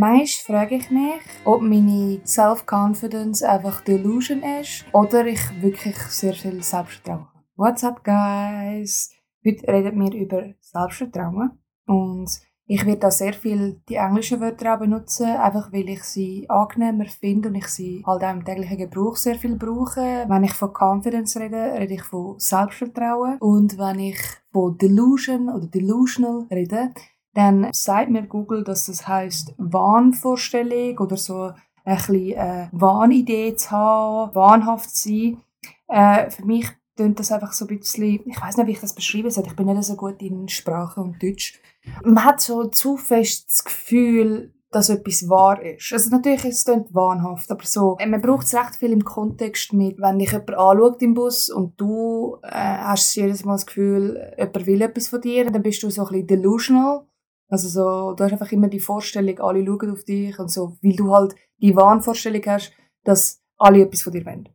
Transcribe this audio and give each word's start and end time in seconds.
Manchmal 0.00 0.26
frage 0.46 0.76
ich 0.76 0.90
mich, 0.90 1.20
ob 1.44 1.60
meine 1.60 2.22
Self-Confidence 2.24 3.42
einfach 3.42 3.82
Delusion 3.82 4.42
ist 4.42 4.86
oder 4.94 5.26
ich 5.26 5.42
wirklich 5.60 5.98
sehr 5.98 6.32
viel 6.32 6.62
Selbstvertrauen 6.62 7.26
habe. 7.26 7.44
What's 7.56 7.84
up, 7.84 8.02
guys? 8.02 9.10
Heute 9.44 9.68
reden 9.68 10.00
wir 10.00 10.18
über 10.18 10.54
Selbstvertrauen 10.58 11.50
und 11.86 12.30
ich 12.64 12.86
werde 12.86 13.00
da 13.00 13.10
sehr 13.10 13.34
viel 13.34 13.82
die 13.90 13.96
englischen 13.96 14.40
Wörter 14.40 14.74
auch 14.74 14.78
benutzen, 14.78 15.26
einfach 15.26 15.70
weil 15.70 15.90
ich 15.90 16.02
sie 16.04 16.48
angenehmer 16.48 17.04
finde 17.04 17.50
und 17.50 17.56
ich 17.56 17.66
sie 17.66 18.02
halt 18.06 18.24
auch 18.24 18.32
im 18.32 18.42
täglichen 18.42 18.78
Gebrauch 18.78 19.16
sehr 19.16 19.34
viel 19.34 19.56
brauche. 19.56 20.24
Wenn 20.26 20.44
ich 20.44 20.54
von 20.54 20.72
Confidence 20.72 21.36
rede, 21.36 21.74
rede 21.74 21.92
ich 21.92 22.04
von 22.04 22.38
Selbstvertrauen 22.38 23.36
und 23.40 23.76
wenn 23.76 23.98
ich 23.98 24.18
von 24.50 24.78
Delusion 24.78 25.50
oder 25.50 25.66
Delusional 25.66 26.46
rede, 26.50 26.88
dann 27.34 27.72
sagt 27.72 28.10
mir 28.10 28.22
Google, 28.22 28.64
dass 28.64 28.86
das 28.86 29.06
heißt 29.06 29.54
Wahnvorstellung 29.58 30.98
oder 30.98 31.16
so 31.16 31.52
ein 31.84 31.96
bisschen 31.96 32.32
äh, 32.32 32.68
Wahnidee 32.72 33.54
zu 33.54 33.70
haben, 33.70 34.34
wahnhaft 34.34 34.90
zu 34.90 35.08
sein. 35.08 35.40
Äh, 35.88 36.30
für 36.30 36.44
mich 36.44 36.68
klingt 36.96 37.18
das 37.18 37.32
einfach 37.32 37.52
so 37.52 37.66
ein 37.66 37.78
bisschen, 37.78 38.20
ich 38.26 38.40
weiß 38.40 38.56
nicht, 38.56 38.66
wie 38.66 38.72
ich 38.72 38.80
das 38.80 38.94
beschreiben 38.94 39.30
soll, 39.30 39.46
ich 39.46 39.56
bin 39.56 39.66
nicht 39.66 39.84
so 39.84 39.96
gut 39.96 40.20
in 40.20 40.48
Sprache 40.48 41.00
und 41.00 41.22
Deutsch. 41.22 41.60
Man 42.04 42.24
hat 42.24 42.40
so 42.40 42.64
zu 42.64 42.96
fest 42.96 43.48
das 43.48 43.64
Gefühl, 43.64 44.52
dass 44.70 44.88
etwas 44.88 45.28
wahr 45.28 45.60
ist. 45.62 45.92
Also 45.92 46.10
natürlich 46.10 46.44
ist 46.44 46.68
es 46.68 46.94
wahnhaft, 46.94 47.50
aber 47.50 47.64
so, 47.64 47.96
äh, 47.98 48.06
man 48.06 48.20
braucht 48.20 48.46
es 48.46 48.54
recht 48.54 48.76
viel 48.76 48.92
im 48.92 49.04
Kontext 49.04 49.72
mit, 49.72 50.00
wenn 50.00 50.18
dich 50.18 50.32
jemand 50.32 50.50
anschaut 50.50 51.02
im 51.02 51.14
Bus 51.14 51.48
und 51.50 51.80
du 51.80 52.38
äh, 52.42 52.50
hast 52.50 53.14
jedes 53.16 53.44
Mal 53.44 53.54
das 53.54 53.66
Gefühl, 53.66 54.34
jemand 54.38 54.66
will 54.66 54.82
etwas 54.82 55.08
von 55.08 55.20
dir, 55.20 55.50
dann 55.50 55.62
bist 55.62 55.82
du 55.82 55.90
so 55.90 56.02
ein 56.02 56.08
bisschen 56.08 56.26
delusional 56.26 57.06
also 57.50 57.68
so, 57.68 58.14
du 58.14 58.24
hast 58.24 58.32
einfach 58.32 58.52
immer 58.52 58.68
die 58.68 58.80
Vorstellung, 58.80 59.38
alle 59.40 59.64
schauen 59.64 59.90
auf 59.90 60.04
dich 60.04 60.38
und 60.38 60.50
so, 60.50 60.76
weil 60.82 60.94
du 60.94 61.12
halt 61.12 61.34
die 61.58 61.74
Wahnvorstellung 61.74 62.42
hast, 62.46 62.72
dass 63.04 63.42
alle 63.58 63.82
etwas 63.82 64.02
von 64.02 64.12
dir 64.12 64.24
wollen. 64.24 64.48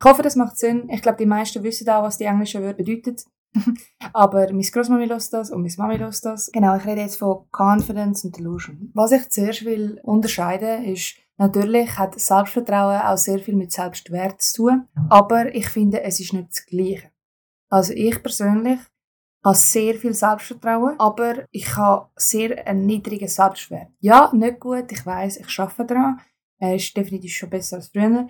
Ich 0.00 0.04
hoffe, 0.04 0.22
das 0.22 0.36
macht 0.36 0.58
Sinn. 0.58 0.88
Ich 0.90 1.00
glaube, 1.00 1.18
die 1.18 1.26
meisten 1.26 1.62
wissen 1.62 1.88
auch, 1.88 2.02
was 2.02 2.18
die 2.18 2.24
englischen 2.24 2.62
Wörter 2.62 2.82
bedeuten. 2.82 3.16
Aber 4.12 4.52
meine 4.52 4.60
Großmami 4.60 5.06
lässt 5.06 5.32
das 5.32 5.50
und 5.50 5.62
meine 5.62 5.74
Mami 5.78 5.96
lässt 5.96 6.26
das. 6.26 6.50
Genau, 6.52 6.76
ich 6.76 6.84
rede 6.84 7.00
jetzt 7.00 7.16
von 7.16 7.46
Confidence 7.50 8.24
und 8.24 8.36
Delusion. 8.36 8.90
Was 8.92 9.12
ich 9.12 9.30
zuerst 9.30 9.64
will 9.64 10.00
unterscheiden 10.02 10.84
ist, 10.84 11.14
natürlich 11.38 11.96
hat 11.96 12.20
Selbstvertrauen 12.20 13.00
auch 13.00 13.16
sehr 13.16 13.38
viel 13.38 13.56
mit 13.56 13.72
Selbstwert 13.72 14.42
zu 14.42 14.64
tun. 14.64 14.88
Aber 15.08 15.54
ich 15.54 15.68
finde, 15.68 16.02
es 16.02 16.20
ist 16.20 16.34
nicht 16.34 16.50
das 16.50 16.66
Gleiche. 16.66 17.10
Also 17.70 17.94
ich 17.94 18.22
persönlich 18.22 18.80
habe 19.46 19.56
sehr 19.56 19.94
viel 19.94 20.12
Selbstvertrauen, 20.12 20.98
aber 20.98 21.44
ich 21.52 21.76
habe 21.76 22.08
sehr 22.16 22.66
einen 22.66 22.84
niedrigen 22.84 23.28
Selbstwert. 23.28 23.88
Ja, 24.00 24.30
nicht 24.34 24.58
gut, 24.58 24.90
ich 24.90 25.06
weiß, 25.06 25.36
ich 25.36 25.60
arbeite 25.60 25.86
daran. 25.94 26.20
Er 26.58 26.74
ist 26.74 26.96
definitiv 26.96 27.32
schon 27.32 27.50
besser 27.50 27.76
als 27.76 27.88
früher, 27.88 28.26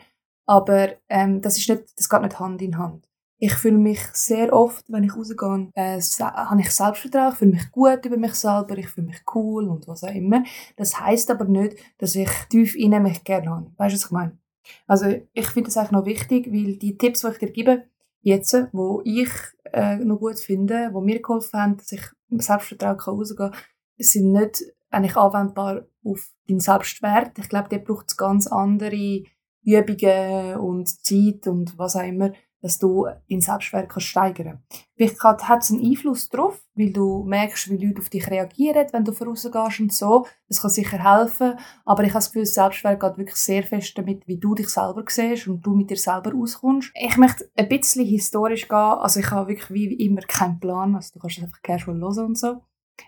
aber 0.46 0.90
ähm, 1.08 1.40
das, 1.40 1.56
ist 1.56 1.68
nicht, 1.70 1.84
das 1.96 2.08
geht 2.08 2.20
nicht 2.20 2.38
Hand 2.38 2.60
in 2.60 2.76
Hand. 2.76 3.08
Ich 3.38 3.54
fühle 3.54 3.78
mich 3.78 4.00
sehr 4.12 4.52
oft, 4.52 4.84
wenn 4.90 5.04
ich 5.04 5.16
rausgehe, 5.16 5.70
äh, 5.74 6.00
habe 6.00 6.60
ich 6.60 6.70
Selbstvertrauen, 6.70 7.32
ich 7.32 7.38
fühle 7.38 7.50
mich 7.52 7.70
gut 7.70 8.04
über 8.04 8.16
mich 8.18 8.34
selber, 8.34 8.76
ich 8.76 8.88
fühle 8.88 9.06
mich 9.06 9.22
cool 9.34 9.68
und 9.68 9.88
was 9.88 10.04
auch 10.04 10.14
immer. 10.14 10.44
Das 10.76 11.00
heißt 11.00 11.30
aber 11.30 11.46
nicht, 11.46 11.76
dass 11.96 12.14
ich 12.14 12.30
tief 12.50 12.74
innen 12.76 13.02
mich 13.02 13.24
gerne 13.24 13.50
habe. 13.50 13.72
Weißt 13.78 13.94
du, 13.94 13.98
was 13.98 14.04
ich 14.04 14.10
meine? 14.10 14.38
Also 14.86 15.06
ich 15.32 15.46
finde 15.46 15.68
das 15.68 15.78
eigentlich 15.78 15.92
noch 15.92 16.04
wichtig, 16.04 16.52
weil 16.52 16.76
die 16.76 16.98
Tipps, 16.98 17.20
die 17.20 17.28
ich 17.28 17.38
dir 17.38 17.52
gebe, 17.52 17.84
jetzt, 18.26 18.56
wo 18.72 19.02
ich 19.04 19.30
äh, 19.72 19.96
noch 19.98 20.18
gut 20.18 20.40
finde, 20.40 20.90
wo 20.92 21.00
mir 21.00 21.22
geholfen 21.22 21.60
haben, 21.60 21.76
dass 21.76 21.92
ich 21.92 22.02
Selbstvertrauen 22.30 22.98
rausgehen 22.98 23.52
kann, 23.52 23.60
sind 23.98 24.32
nicht 24.32 24.64
eigentlich 24.90 25.16
anwendbar 25.16 25.86
auf 26.02 26.28
den 26.48 26.58
Selbstwert. 26.58 27.38
Ich 27.38 27.48
glaube, 27.48 27.68
der 27.68 27.78
braucht 27.78 28.18
ganz 28.18 28.48
andere 28.48 29.22
Übungen 29.62 30.56
und 30.56 30.88
Zeit 30.88 31.46
und 31.46 31.78
was 31.78 31.94
auch 31.94 32.02
immer, 32.02 32.32
dass 32.62 32.78
du 32.78 33.06
deinen 33.28 33.40
Selbstwert 33.40 33.88
kannst 33.88 34.08
steigern 34.08 34.60
kannst. 34.68 34.86
Vielleicht 34.96 35.22
hat 35.22 35.62
es 35.62 35.70
einen 35.70 35.84
Einfluss 35.84 36.28
darauf, 36.28 36.62
weil 36.74 36.92
du 36.92 37.22
merkst, 37.24 37.70
wie 37.70 37.76
Leute 37.76 38.00
auf 38.00 38.08
dich 38.08 38.28
reagieren, 38.30 38.86
wenn 38.92 39.04
du 39.04 39.12
vorausgehst 39.12 39.80
und 39.80 39.92
so. 39.92 40.26
Das 40.48 40.62
kann 40.62 40.70
sicher 40.70 40.98
helfen. 40.98 41.58
Aber 41.84 42.02
ich 42.02 42.10
habe 42.10 42.18
das 42.18 42.32
Gefühl, 42.32 42.46
Selbstwert 42.46 43.00
geht 43.00 43.18
wirklich 43.18 43.36
sehr 43.36 43.62
fest 43.62 43.96
damit, 43.98 44.26
wie 44.26 44.38
du 44.38 44.54
dich 44.54 44.68
selber 44.68 45.04
siehst 45.08 45.48
und 45.48 45.64
du 45.64 45.74
mit 45.74 45.90
dir 45.90 45.96
selber 45.96 46.32
auskommst. 46.34 46.92
Ich 46.94 47.16
möchte 47.16 47.50
ein 47.56 47.68
bisschen 47.68 48.06
historisch 48.06 48.68
gehen. 48.68 48.76
Also 48.76 49.20
ich 49.20 49.30
habe 49.30 49.48
wirklich 49.48 49.70
wie 49.70 49.92
immer 50.04 50.22
keinen 50.22 50.58
Plan. 50.58 50.94
Also 50.94 51.10
du 51.14 51.18
kannst 51.20 51.40
einfach 51.40 51.62
casual 51.62 52.00
hören 52.00 52.26
und 52.26 52.38
so. 52.38 52.62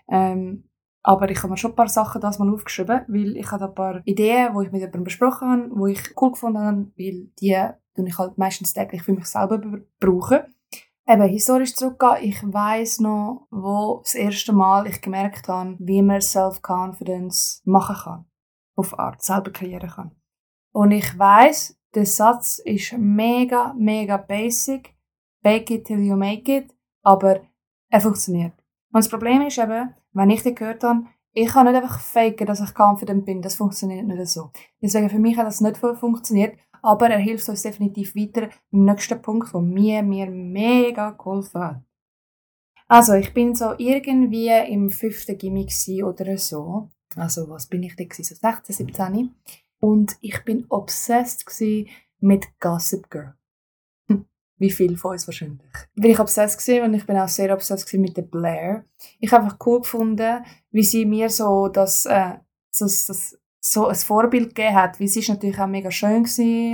Ähm, 0.07 0.69
aber 1.01 1.29
ich 1.31 1.37
habe 1.39 1.49
mir 1.49 1.57
schon 1.57 1.71
ein 1.71 1.75
paar 1.75 1.87
Sachen 1.87 2.21
das 2.21 2.39
mal 2.39 2.53
aufgeschrieben, 2.53 3.01
weil 3.07 3.37
ich 3.37 3.49
habe 3.51 3.65
ein 3.65 3.73
paar 3.73 4.01
Ideen, 4.05 4.53
die 4.53 4.65
ich 4.65 4.71
mit 4.71 4.81
jemandem 4.81 5.03
besprochen 5.05 5.49
habe, 5.49 5.87
die 5.87 5.93
ich 5.93 6.21
cool 6.21 6.31
gefunden 6.31 6.59
habe, 6.59 6.91
weil 6.97 7.29
die 7.39 7.57
tue 7.99 8.07
ich 8.07 8.17
halt 8.17 8.37
meistens 8.37 8.73
täglich 8.73 9.03
für 9.03 9.13
mich 9.13 9.25
selber 9.25 9.59
brauchen. 9.99 10.39
Eben, 11.07 11.23
historisch 11.23 11.75
zurückgehen, 11.75 12.17
ich 12.21 12.41
weiß 12.41 12.99
noch, 12.99 13.47
wo 13.49 14.01
das 14.03 14.15
erste 14.15 14.53
Mal 14.53 14.87
ich 14.87 15.01
gemerkt 15.01 15.47
habe, 15.47 15.75
wie 15.79 16.01
man 16.01 16.21
Self-Confidence 16.21 17.61
machen 17.65 17.95
kann. 17.95 18.25
Auf 18.75 18.97
Art, 18.97 19.21
selber 19.21 19.51
kreieren 19.51 19.89
kann. 19.89 20.11
Und 20.71 20.91
ich 20.91 21.17
weiß, 21.17 21.77
der 21.95 22.05
Satz 22.05 22.59
ist 22.59 22.93
mega, 22.97 23.73
mega 23.77 24.17
basic. 24.17 24.95
Bake 25.41 25.73
it 25.73 25.85
till 25.85 25.99
you 25.99 26.15
make 26.15 26.55
it. 26.55 26.75
Aber 27.01 27.41
er 27.89 28.01
funktioniert. 28.01 28.53
Und 28.91 29.03
das 29.03 29.09
Problem 29.09 29.41
ist 29.41 29.57
eben, 29.57 29.93
wenn 30.13 30.29
ich 30.29 30.43
den 30.43 30.55
gehört 30.55 30.83
habe, 30.83 31.05
ich 31.31 31.47
kann 31.47 31.65
nicht 31.65 31.75
einfach 31.75 31.99
faken, 31.99 32.45
dass 32.45 32.61
ich 32.61 32.75
confident 32.75 33.25
bin. 33.25 33.41
Das 33.41 33.55
funktioniert 33.55 34.05
nicht 34.05 34.27
so. 34.27 34.51
Deswegen 34.81 35.09
für 35.09 35.19
mich 35.19 35.37
hat 35.37 35.47
das 35.47 35.61
nicht 35.61 35.77
voll 35.77 35.95
funktioniert. 35.95 36.57
Aber 36.81 37.09
er 37.09 37.19
hilft 37.19 37.49
uns 37.49 37.61
definitiv 37.61 38.15
weiter 38.15 38.49
im 38.71 38.85
nächsten 38.85 39.21
Punkt, 39.21 39.53
der 39.53 39.61
mir, 39.61 40.03
mir 40.03 40.29
mega 40.29 41.11
geholfen 41.11 41.61
hat. 41.61 41.83
Also, 42.87 43.13
ich 43.13 43.33
bin 43.33 43.53
so 43.53 43.75
irgendwie 43.77 44.49
im 44.49 44.89
fünften 44.89 45.37
Gimmick 45.37 45.71
oder 46.03 46.37
so. 46.37 46.89
Also, 47.15 47.47
was 47.49 47.67
bin 47.67 47.83
ich 47.83 47.95
da 47.95 48.03
So 48.11 48.35
16, 48.35 48.75
17. 48.75 49.35
Und 49.79 50.17
ich 50.21 50.43
bin 50.43 50.65
obsessed 50.69 51.45
mit 52.19 52.47
Gossip 52.59 53.09
Girl. 53.09 53.35
Hm, 54.07 54.25
wie 54.57 54.71
viel 54.71 54.97
von 54.97 55.11
uns 55.11 55.27
wahrscheinlich. 55.27 55.61
Bin 55.95 56.11
ich 56.11 56.19
obsessed 56.19 56.67
und 56.81 56.93
ich 56.95 57.05
bin 57.05 57.17
auch 57.17 57.29
sehr 57.29 57.53
obsessed 57.53 57.93
mit 57.93 58.17
der 58.17 58.23
Blair. 58.23 58.85
Ich 59.19 59.31
habe 59.31 59.43
einfach 59.43 59.59
cool 59.65 59.81
gefunden, 59.81 60.43
wie 60.71 60.83
sie 60.83 61.05
mir 61.05 61.29
so 61.29 61.67
das, 61.67 62.05
äh, 62.05 62.39
das, 62.77 63.05
das 63.05 63.39
so 63.59 63.87
ein 63.87 63.95
Vorbild 63.95 64.55
gegeben 64.55 64.75
hat, 64.75 64.99
weil 64.99 65.07
sie 65.07 65.19
ist 65.19 65.29
natürlich 65.29 65.59
auch 65.59 65.67
mega 65.67 65.91
schön 65.91 66.25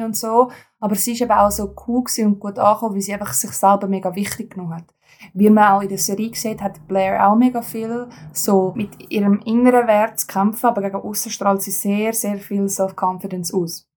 und 0.04 0.16
so, 0.16 0.52
aber 0.80 0.96
sie 0.96 1.14
ist 1.14 1.22
eben 1.22 1.32
auch 1.32 1.52
so 1.52 1.74
cool 1.88 2.04
und 2.20 2.40
gut 2.40 2.60
angekommen, 2.60 2.96
weil 2.96 3.02
sie 3.02 3.14
einfach 3.14 3.34
sich 3.34 3.52
selber 3.52 3.88
mega 3.88 4.14
wichtig 4.16 4.52
genommen 4.52 4.76
hat. 4.76 4.94
Wie 5.34 5.50
man 5.50 5.72
auch 5.72 5.82
in 5.82 5.90
der 5.90 5.98
Serie 5.98 6.36
sieht, 6.36 6.62
hat 6.62 6.88
Blair 6.88 7.28
auch 7.28 7.36
mega 7.36 7.62
viel 7.62 8.08
so 8.34 8.74
mit 8.76 9.12
ihrem 9.12 9.40
inneren 9.46 9.88
Wert 9.88 10.20
zu 10.20 10.28
kämpfen, 10.28 10.68
aber 10.68 10.82
gegen 10.82 10.98
außen 10.98 11.32
strahlt 11.32 11.62
sie 11.62 11.72
sehr, 11.72 12.14
sehr 12.14 12.38
viel 12.38 12.70
Self-Confidence 12.70 13.54
aus. 13.54 13.88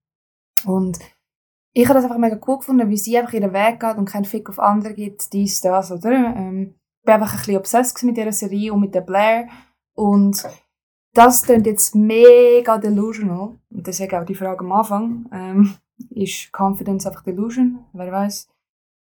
Und 0.64 0.98
ich 1.72 1.84
habe 1.84 1.94
das 1.94 2.04
einfach 2.04 2.18
mega 2.18 2.38
cool 2.46 2.58
gefunden, 2.58 2.88
wie 2.88 2.96
sie 2.96 3.18
einfach 3.18 3.34
ihren 3.34 3.52
Weg 3.52 3.80
geht 3.80 3.96
und 3.96 4.08
keinen 4.08 4.24
Fick 4.24 4.48
auf 4.48 4.58
andere 4.58 4.94
gibt, 4.94 5.32
dies, 5.32 5.60
das, 5.60 5.92
oder? 5.92 6.12
Ähm, 6.12 6.74
ich 7.02 7.06
war 7.06 7.14
einfach 7.14 7.32
ein 7.32 7.38
bisschen 7.38 7.56
obsessed 7.56 8.02
mit 8.04 8.16
dieser 8.16 8.32
Serie 8.32 8.72
und 8.72 8.80
mit 8.80 8.94
der 8.94 9.02
Blair 9.02 9.48
und 9.94 10.44
das 11.18 11.42
klingt 11.42 11.66
jetzt 11.66 11.96
mega 11.96 12.78
delusional. 12.78 13.58
Und 13.70 13.86
deswegen 13.86 14.16
auch 14.16 14.24
die 14.24 14.36
Frage 14.36 14.64
am 14.64 14.70
Anfang. 14.70 15.28
Ähm, 15.32 15.74
ist 16.10 16.50
Confidence 16.56 17.06
einfach 17.06 17.24
Delusion? 17.24 17.84
Wer 17.92 18.12
weiß. 18.12 18.48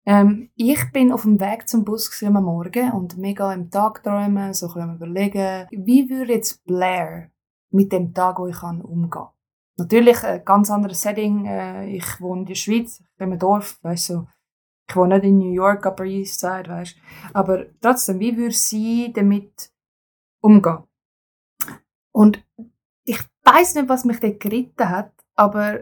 Ähm, 0.04 0.50
ich 0.54 0.93
bin 0.93 1.10
auf 1.10 1.22
dem 1.22 1.41
Weg 1.41 1.66
zum 1.66 1.82
Bus 1.82 2.22
am 2.22 2.44
Morgen 2.44 2.93
und 2.93 3.16
mega 3.16 3.54
im 3.54 3.70
Tag 3.70 4.03
träumen, 4.03 4.53
so 4.53 4.69
ein 4.75 4.97
überlegen, 4.97 5.66
wie 5.70 6.10
würde 6.10 6.34
jetzt 6.34 6.62
Blair 6.66 7.31
mit 7.70 7.91
dem 7.91 8.12
Tag, 8.12 8.38
wo 8.38 8.48
ich 8.48 8.56
kann, 8.56 8.82
umgehen 8.82 9.28
Natürlich 9.79 10.23
ein 10.25 10.44
ganz 10.44 10.70
anderes 10.70 11.00
Setting. 11.00 11.46
Äh, 11.46 11.87
ich 11.87 12.20
wohne 12.20 12.43
in 12.43 12.46
der 12.46 12.55
Schweiz, 12.55 13.00
ich 13.00 13.17
bin 13.17 13.32
im 13.32 13.38
Dorf, 13.38 13.79
weißt 13.82 14.11
du. 14.11 14.26
Ich 14.87 14.94
wohne 14.94 15.14
nicht 15.14 15.25
in 15.25 15.38
New 15.38 15.52
York, 15.55 15.87
Upper 15.87 16.05
East 16.05 16.38
Side, 16.38 16.69
weißt 16.69 16.96
Aber 17.32 17.64
trotzdem, 17.81 18.20
wie 18.20 18.37
würde 18.37 18.55
sie 18.55 19.11
damit 19.11 19.73
umgehen? 20.43 20.84
Und 22.14 22.44
ich 23.05 23.19
weiß 23.43 23.75
nicht, 23.75 23.88
was 23.88 24.05
mich 24.05 24.20
dort 24.20 24.40
geritten 24.40 24.88
hat, 24.88 25.12
aber 25.34 25.81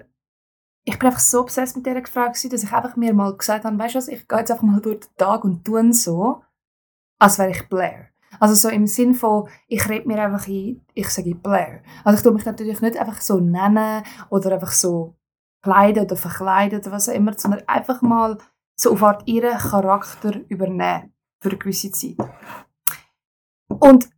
ich 0.85 0.99
bin 0.99 1.09
einfach 1.09 1.21
so 1.21 1.41
obsessed 1.41 1.77
mit 1.77 1.87
dieser 1.87 2.05
Frage, 2.07 2.49
dass 2.49 2.63
ich 2.63 2.73
einfach 2.73 2.97
mir 2.97 3.15
mal 3.15 3.37
gesagt 3.37 3.65
habe, 3.65 3.79
weißt 3.79 3.95
du 3.95 3.99
was, 3.99 4.09
ich 4.09 4.27
gehe 4.27 4.39
jetzt 4.39 4.51
einfach 4.51 4.65
mal 4.65 4.81
durch 4.81 5.01
den 5.01 5.17
Tag 5.17 5.45
und 5.45 5.65
tue 5.65 5.93
so, 5.93 6.43
als 7.19 7.39
wäre 7.39 7.51
ich 7.51 7.69
Blair. 7.69 8.09
Also 8.41 8.55
so 8.55 8.69
im 8.69 8.87
Sinn 8.87 9.15
von, 9.15 9.49
ich 9.69 9.89
rede 9.89 10.09
mir 10.09 10.23
einfach 10.23 10.49
ein, 10.49 10.85
ich 10.95 11.09
sage 11.11 11.35
Blair. 11.35 11.83
Also 12.03 12.17
ich 12.17 12.23
tue 12.23 12.33
mich 12.33 12.47
natürlich 12.47 12.81
nicht 12.81 12.97
einfach 12.97 13.21
so 13.21 13.39
nennen 13.39 14.03
oder 14.31 14.53
einfach 14.53 14.73
so 14.73 15.15
kleiden 15.63 16.05
oder 16.05 16.17
verkleiden 16.17 16.81
oder 16.81 16.93
was 16.93 17.09
auch 17.09 17.15
immer, 17.15 17.39
sondern 17.39 17.63
einfach 17.69 18.01
mal 18.01 18.39
so 18.75 18.93
auf 18.93 19.03
Art 19.03 19.29
ihren 19.29 19.59
Charakter 19.59 20.41
übernehmen 20.49 21.13
für 21.41 21.51
eine 21.51 21.59
gewisse 21.59 21.93
Zeit. 21.93 22.17
Und 23.69 24.09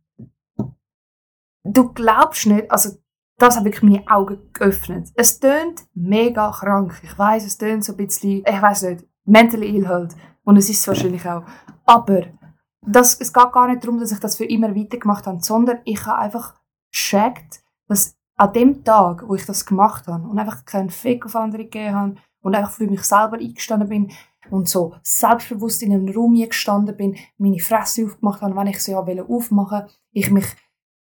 du 1.65 1.91
glaubst 1.91 2.45
nicht, 2.45 2.71
also 2.71 2.91
das 3.37 3.57
hat 3.57 3.65
wirklich 3.65 3.83
meine 3.83 4.07
Augen 4.07 4.39
geöffnet. 4.53 5.09
Es 5.15 5.39
tönt 5.39 5.83
mega 5.93 6.51
krank. 6.51 7.01
Ich 7.03 7.17
weiß, 7.17 7.45
es 7.45 7.57
tönt 7.57 7.83
so 7.83 7.93
ein 7.93 7.97
bisschen, 7.97 8.43
ich 8.45 8.61
weiß 8.61 8.83
nicht, 8.83 9.05
mentally 9.25 9.75
ill 9.75 9.87
halt. 9.87 10.15
Und 10.43 10.57
es 10.57 10.69
ist 10.69 10.79
es 10.79 10.87
wahrscheinlich 10.87 11.27
auch. 11.27 11.43
Aber 11.85 12.21
das, 12.81 13.19
es 13.19 13.33
geht 13.33 13.51
gar 13.51 13.67
nicht 13.67 13.83
darum, 13.83 13.99
dass 13.99 14.11
ich 14.11 14.19
das 14.19 14.37
für 14.37 14.45
immer 14.45 14.75
weitergemacht 14.75 15.25
habe, 15.27 15.41
sondern 15.41 15.79
ich 15.83 16.05
habe 16.05 16.19
einfach 16.19 16.55
gecheckt, 16.91 17.61
dass 17.87 18.15
an 18.37 18.53
dem 18.53 18.83
Tag, 18.83 19.27
wo 19.27 19.35
ich 19.35 19.45
das 19.45 19.65
gemacht 19.65 20.07
habe 20.07 20.27
und 20.27 20.39
einfach 20.39 20.65
keinen 20.65 20.89
Fick 20.89 21.25
auf 21.25 21.35
andere 21.35 21.63
gegeben 21.63 21.95
habe 21.95 22.15
und 22.41 22.55
einfach 22.55 22.71
für 22.71 22.87
mich 22.87 23.03
selber 23.03 23.37
eingestanden 23.37 23.89
bin 23.89 24.11
und 24.51 24.69
so 24.69 24.93
selbstbewusst 25.01 25.81
in 25.83 25.93
einem 25.93 26.09
Raum 26.09 26.35
gestanden 26.35 26.95
bin, 26.95 27.15
meine 27.37 27.59
Fresse 27.59 28.05
aufgemacht 28.05 28.41
habe, 28.41 28.55
wenn 28.55 28.67
ich 28.67 28.81
sie 28.83 28.91
ja 28.91 28.99
aufmachen 28.99 29.87
ich 30.11 30.31
mich 30.31 30.45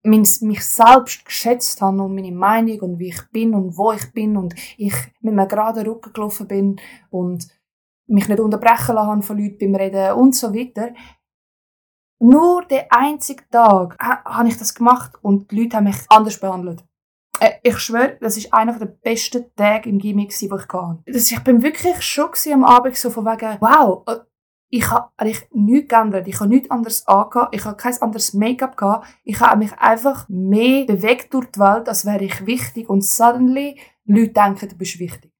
mich 0.06 0.66
selbst 0.66 1.26
geschätzt 1.26 1.82
habe 1.82 2.02
und 2.02 2.16
meine 2.16 2.32
Meinung 2.32 2.80
und 2.82 3.00
wie 3.00 3.10
ich 3.10 3.22
bin 3.32 3.54
und 3.54 3.78
wo 3.78 3.92
ich 3.92 4.12
bin 4.14 4.38
und 4.38 4.54
ich 4.78 4.96
mit 5.22 5.34
einem 5.34 5.48
geraden 5.48 5.88
Rücken 5.88 6.14
gelaufen 6.14 6.48
bin 6.48 6.80
und 7.10 7.48
mich 8.08 8.28
nicht 8.28 8.40
unterbrechen 8.40 8.96
lassen 8.96 9.22
von 9.24 9.38
Leuten 9.38 9.72
beim 9.72 9.76
Reden 9.76 10.14
und 10.14 10.36
so 10.36 10.54
weiter. 10.54 10.94
Nur 12.20 12.66
den 12.66 12.84
einzigen 12.90 13.46
Tag 13.52 13.98
habe 14.00 14.48
ich 14.48 14.58
das 14.58 14.74
gemacht 14.74 15.14
und 15.22 15.52
die 15.52 15.64
Leute 15.64 15.78
haben 15.78 15.86
mich 15.86 15.98
anders 16.10 16.40
behandelt. 16.40 16.84
Äh, 17.40 17.56
ich 17.64 17.78
schwöre, 17.80 18.18
das 18.22 18.38
ist 18.38 18.54
einer 18.54 18.78
der 18.80 18.86
besten 18.86 19.54
Tage 19.56 19.90
im 19.90 20.00
Gimmick, 20.00 20.38
die 20.38 20.46
ich 20.46 20.52
hatte. 20.52 21.02
Ich 21.06 21.44
bin 21.44 21.62
wirklich 21.62 22.02
schon 22.02 22.32
am 22.54 22.64
Abend 22.64 22.96
so 22.96 23.10
von 23.10 23.26
wegen, 23.26 23.58
wow, 23.60 24.04
äh, 24.08 24.20
ich 24.76 24.92
habe 24.92 25.10
eigentlich 25.16 25.48
nichts 25.54 25.88
geändert. 25.88 26.28
Ich 26.28 26.38
habe 26.40 26.50
nichts 26.50 26.70
anderes 26.70 27.08
angehabt. 27.08 27.56
Ich 27.56 27.64
habe 27.64 27.78
kein 27.78 28.02
anderes 28.02 28.34
Make-up 28.34 28.76
gehabt. 28.76 29.08
Ich 29.24 29.40
habe 29.40 29.58
mich 29.58 29.72
einfach 29.80 30.28
mehr 30.28 30.86
bewegt 30.86 31.34
durch 31.34 31.46
die 31.52 31.60
Welt, 31.62 31.88
als 31.88 32.06
wäre 32.06 32.26
ich 32.26 32.46
wichtig. 32.46 32.90
Und 32.90 33.06
suddenly 33.06 33.80
Leute 34.04 34.34
denken, 34.34 34.68
du 34.68 34.76
bist 34.76 35.00
wichtig. 35.00 35.32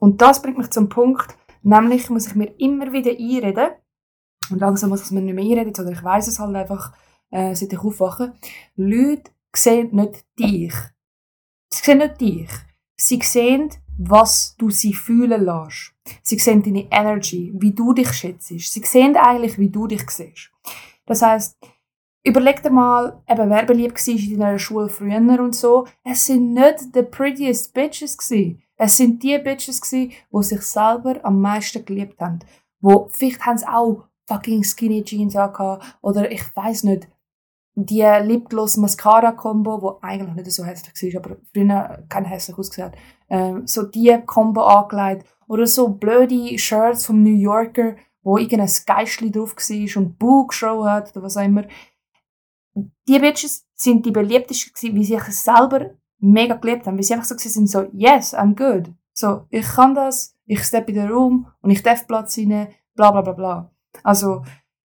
Und 0.00 0.20
das 0.20 0.42
bringt 0.42 0.58
mich 0.58 0.70
zum 0.70 0.88
Punkt, 0.88 1.36
nämlich 1.62 2.10
muss 2.10 2.26
ich 2.26 2.34
mir 2.34 2.52
immer 2.58 2.92
wieder 2.92 3.12
einreden, 3.12 3.70
und 4.50 4.60
langsam 4.60 4.90
muss 4.90 5.04
ich 5.04 5.10
mir 5.12 5.22
nicht 5.22 5.34
mehr 5.34 5.44
einreden, 5.44 5.74
sondern 5.74 5.94
ich 5.94 6.04
weiß 6.04 6.26
es 6.26 6.38
halt 6.38 6.54
einfach, 6.54 6.92
äh, 7.30 7.54
seit 7.54 7.72
ich 7.72 7.78
aufwache. 7.78 8.34
Leute 8.74 9.30
sehen 9.54 9.94
nicht 9.94 10.26
dich. 10.38 10.74
Sie 11.72 11.82
sehen 11.82 11.98
nicht 11.98 12.20
dich. 12.20 12.50
Sie 12.96 13.20
sehen, 13.22 13.70
was 13.98 14.54
du 14.56 14.70
sie 14.70 14.92
fühlen 14.92 15.44
lässt. 15.44 15.94
Sie 16.22 16.38
sehen 16.38 16.62
deine 16.62 16.86
Energy, 16.90 17.52
wie 17.56 17.72
du 17.72 17.92
dich 17.92 18.12
schätzt. 18.12 18.48
Sie 18.48 18.58
sehen 18.58 19.16
eigentlich, 19.16 19.58
wie 19.58 19.70
du 19.70 19.86
dich 19.86 20.08
siehst. 20.10 20.50
Das 21.06 21.22
heißt, 21.22 21.56
überleg 22.24 22.62
dir 22.62 22.70
mal, 22.70 23.22
eben, 23.28 23.50
wer 23.50 23.64
beliebt 23.64 24.06
war 24.06 24.14
in 24.14 24.40
deiner 24.40 24.58
Schule 24.58 24.88
früher 24.88 25.40
und 25.40 25.54
so. 25.54 25.86
Es 26.02 26.26
sind 26.26 26.54
nicht 26.54 26.94
the 26.94 27.02
prettiest 27.02 27.72
bitches 27.74 28.16
gewesen. 28.16 28.62
Es 28.76 28.96
sind 28.96 29.22
die 29.22 29.38
Bitches 29.38 29.80
gewesen, 29.80 30.12
die 30.32 30.42
sich 30.42 30.62
selber 30.62 31.20
am 31.22 31.40
meisten 31.40 31.84
geliebt 31.84 32.20
haben. 32.20 32.40
Wo, 32.80 33.08
vielleicht 33.12 33.46
haben 33.46 33.58
sie 33.58 33.68
auch 33.68 34.04
fucking 34.26 34.64
skinny 34.64 35.04
Jeans 35.04 35.36
angehabt, 35.36 35.98
oder 36.02 36.30
ich 36.30 36.42
weiß 36.56 36.84
nicht, 36.84 37.08
die 37.76 38.02
Lipgloss 38.02 38.76
Mascara 38.76 39.32
Combo, 39.32 39.82
wo 39.82 39.98
eigentlich 40.00 40.34
nicht 40.34 40.52
so 40.52 40.64
hässlich 40.64 41.14
war, 41.14 41.24
aber 41.24 41.36
früher 41.52 42.04
kein 42.08 42.24
hässlich 42.24 42.56
ausgesehen 42.56 42.92
ähm, 43.28 43.66
so 43.66 43.82
die 43.82 44.16
Combo 44.26 44.62
angelegt 44.62 45.26
oder 45.48 45.66
so 45.66 45.88
blöde 45.88 46.58
Shirts 46.58 47.06
vom 47.06 47.22
New 47.22 47.34
Yorker, 47.34 47.96
wo 48.22 48.38
irgendein 48.38 48.70
Geistli 48.86 49.30
drauf 49.30 49.56
war 49.56 50.02
und 50.02 50.18
Boo 50.18 50.46
geschaut 50.46 50.86
hat 50.86 51.10
oder 51.10 51.24
was 51.24 51.36
auch 51.36 51.44
immer. 51.44 51.64
Die 52.74 53.18
Bitches 53.18 53.66
sind 53.74 54.04
die 54.06 54.10
beliebtesten 54.10 54.94
wie 54.94 55.04
sie 55.04 55.18
sich 55.18 55.24
selber 55.34 55.90
mega 56.18 56.54
geliebt 56.54 56.86
haben, 56.86 56.96
weil 56.96 57.02
sie 57.02 57.14
einfach 57.14 57.26
so 57.26 57.36
sind 57.36 57.68
so, 57.68 57.86
yes, 57.92 58.34
I'm 58.34 58.54
good. 58.54 58.92
So, 59.12 59.46
ich 59.50 59.66
kann 59.66 59.94
das, 59.94 60.36
ich 60.46 60.62
step 60.62 60.88
in 60.88 60.96
den 60.96 61.10
Raum 61.10 61.46
und 61.60 61.70
ich 61.70 61.82
darf 61.82 62.06
Platz 62.06 62.38
rein, 62.38 62.68
bla 62.94 63.10
bla 63.10 63.20
bla 63.20 63.32
bla. 63.32 63.70
Also, 64.02 64.42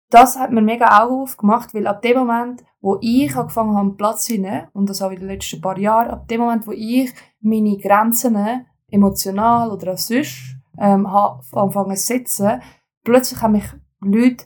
das 0.09 0.37
hat 0.37 0.51
mir 0.51 0.61
mega 0.61 1.01
Augen 1.01 1.23
aufgemacht, 1.23 1.73
weil 1.73 1.87
ab 1.87 2.01
dem 2.01 2.17
Moment, 2.17 2.63
wo 2.79 2.97
ich 3.01 3.35
angefangen 3.35 3.75
habe, 3.75 3.95
Platz 3.95 4.25
zu 4.25 4.37
nehmen, 4.37 4.67
und 4.73 4.89
das 4.89 5.01
habe 5.01 5.13
ich 5.13 5.19
in 5.19 5.27
den 5.27 5.35
letzten 5.35 5.61
paar 5.61 5.77
Jahren, 5.77 6.09
ab 6.09 6.27
dem 6.27 6.41
Moment, 6.41 6.65
wo 6.67 6.71
ich 6.71 7.13
meine 7.41 7.77
Grenzen 7.77 8.65
emotional 8.89 9.71
oder 9.71 9.93
auch 9.93 9.97
sonst 9.97 10.55
ähm, 10.79 11.11
habe 11.11 11.43
angefangen 11.51 11.97
zu 11.97 12.05
setzen, 12.05 12.61
plötzlich 13.03 13.41
haben 13.41 13.53
mich 13.53 13.65
Leute 13.99 14.45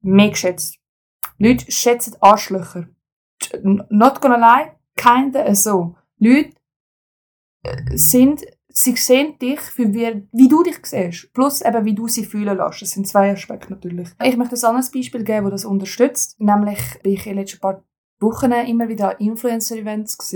mehr 0.00 0.30
geschätzt. 0.30 0.78
Leute 1.38 1.70
schätzen 1.70 2.16
Arschlöcher. 2.20 2.88
Not 3.62 4.20
gonna 4.20 4.36
lie, 4.36 4.72
kinda 4.96 5.54
so. 5.54 5.94
Leute 6.18 6.54
äh, 7.62 7.96
sind 7.96 8.42
sie 8.74 8.96
sehen 8.96 9.38
dich, 9.38 9.60
für 9.60 9.92
wie, 9.92 10.26
wie 10.32 10.48
du 10.48 10.62
dich 10.62 10.78
siehst. 10.84 11.32
Plus 11.32 11.62
eben, 11.62 11.84
wie 11.84 11.94
du 11.94 12.08
sie 12.08 12.24
fühlen 12.24 12.56
lässt. 12.56 12.82
Das 12.82 12.90
sind 12.90 13.06
zwei 13.06 13.32
Aspekte 13.32 13.70
natürlich. 13.70 14.08
Ich 14.22 14.36
möchte 14.36 14.56
ein 14.56 14.64
anderes 14.64 14.90
Beispiel 14.90 15.24
geben, 15.24 15.50
das 15.50 15.62
das 15.62 15.64
unterstützt. 15.64 16.40
Nämlich 16.40 16.78
bin 17.02 17.12
ich 17.12 17.26
in 17.26 17.32
den 17.32 17.38
letzten 17.38 17.60
paar 17.60 17.84
Wochen 18.20 18.52
immer 18.52 18.88
wieder 18.88 19.10
an 19.10 19.16
Influencer-Events. 19.18 20.34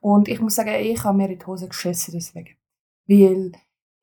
Und 0.00 0.28
ich 0.28 0.40
muss 0.40 0.56
sagen, 0.56 0.74
ich 0.74 1.02
habe 1.04 1.16
mir 1.16 1.30
in 1.30 1.38
die 1.38 1.46
Hose 1.46 1.68
geschissen 1.68 2.12
deswegen. 2.14 2.56
Weil, 3.06 3.52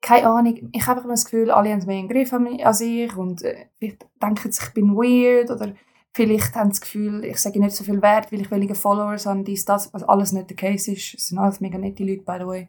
keine 0.00 0.28
Ahnung, 0.28 0.70
ich 0.72 0.86
habe 0.86 1.00
immer 1.00 1.10
das 1.10 1.24
Gefühl, 1.24 1.50
alle 1.50 1.70
haben 1.70 1.84
mehr 1.86 2.00
im 2.00 2.08
Griff 2.08 2.32
als 2.32 2.80
ich 2.80 3.16
und 3.16 3.42
äh, 3.42 3.66
vielleicht 3.78 4.06
denken 4.22 4.52
sie, 4.52 4.62
ich 4.64 4.74
bin 4.74 4.94
weird 4.94 5.50
oder 5.50 5.74
vielleicht 6.12 6.54
haben 6.54 6.72
sie 6.72 6.80
das 6.80 6.80
Gefühl, 6.80 7.24
ich 7.24 7.38
sage 7.38 7.60
nicht 7.60 7.76
so 7.76 7.84
viel 7.84 8.02
Wert, 8.02 8.32
weil 8.32 8.40
ich 8.40 8.50
weniger 8.50 8.74
Followers 8.74 9.26
habe, 9.26 9.44
dies, 9.44 9.64
das, 9.64 9.92
was 9.92 10.02
alles 10.02 10.32
nicht 10.32 10.50
der 10.50 10.56
Case 10.56 10.92
ist. 10.92 11.14
Es 11.14 11.28
sind 11.28 11.38
alles 11.38 11.60
mega 11.60 11.78
nette 11.78 12.04
Leute, 12.04 12.22
by 12.22 12.36
the 12.40 12.46
way. 12.46 12.68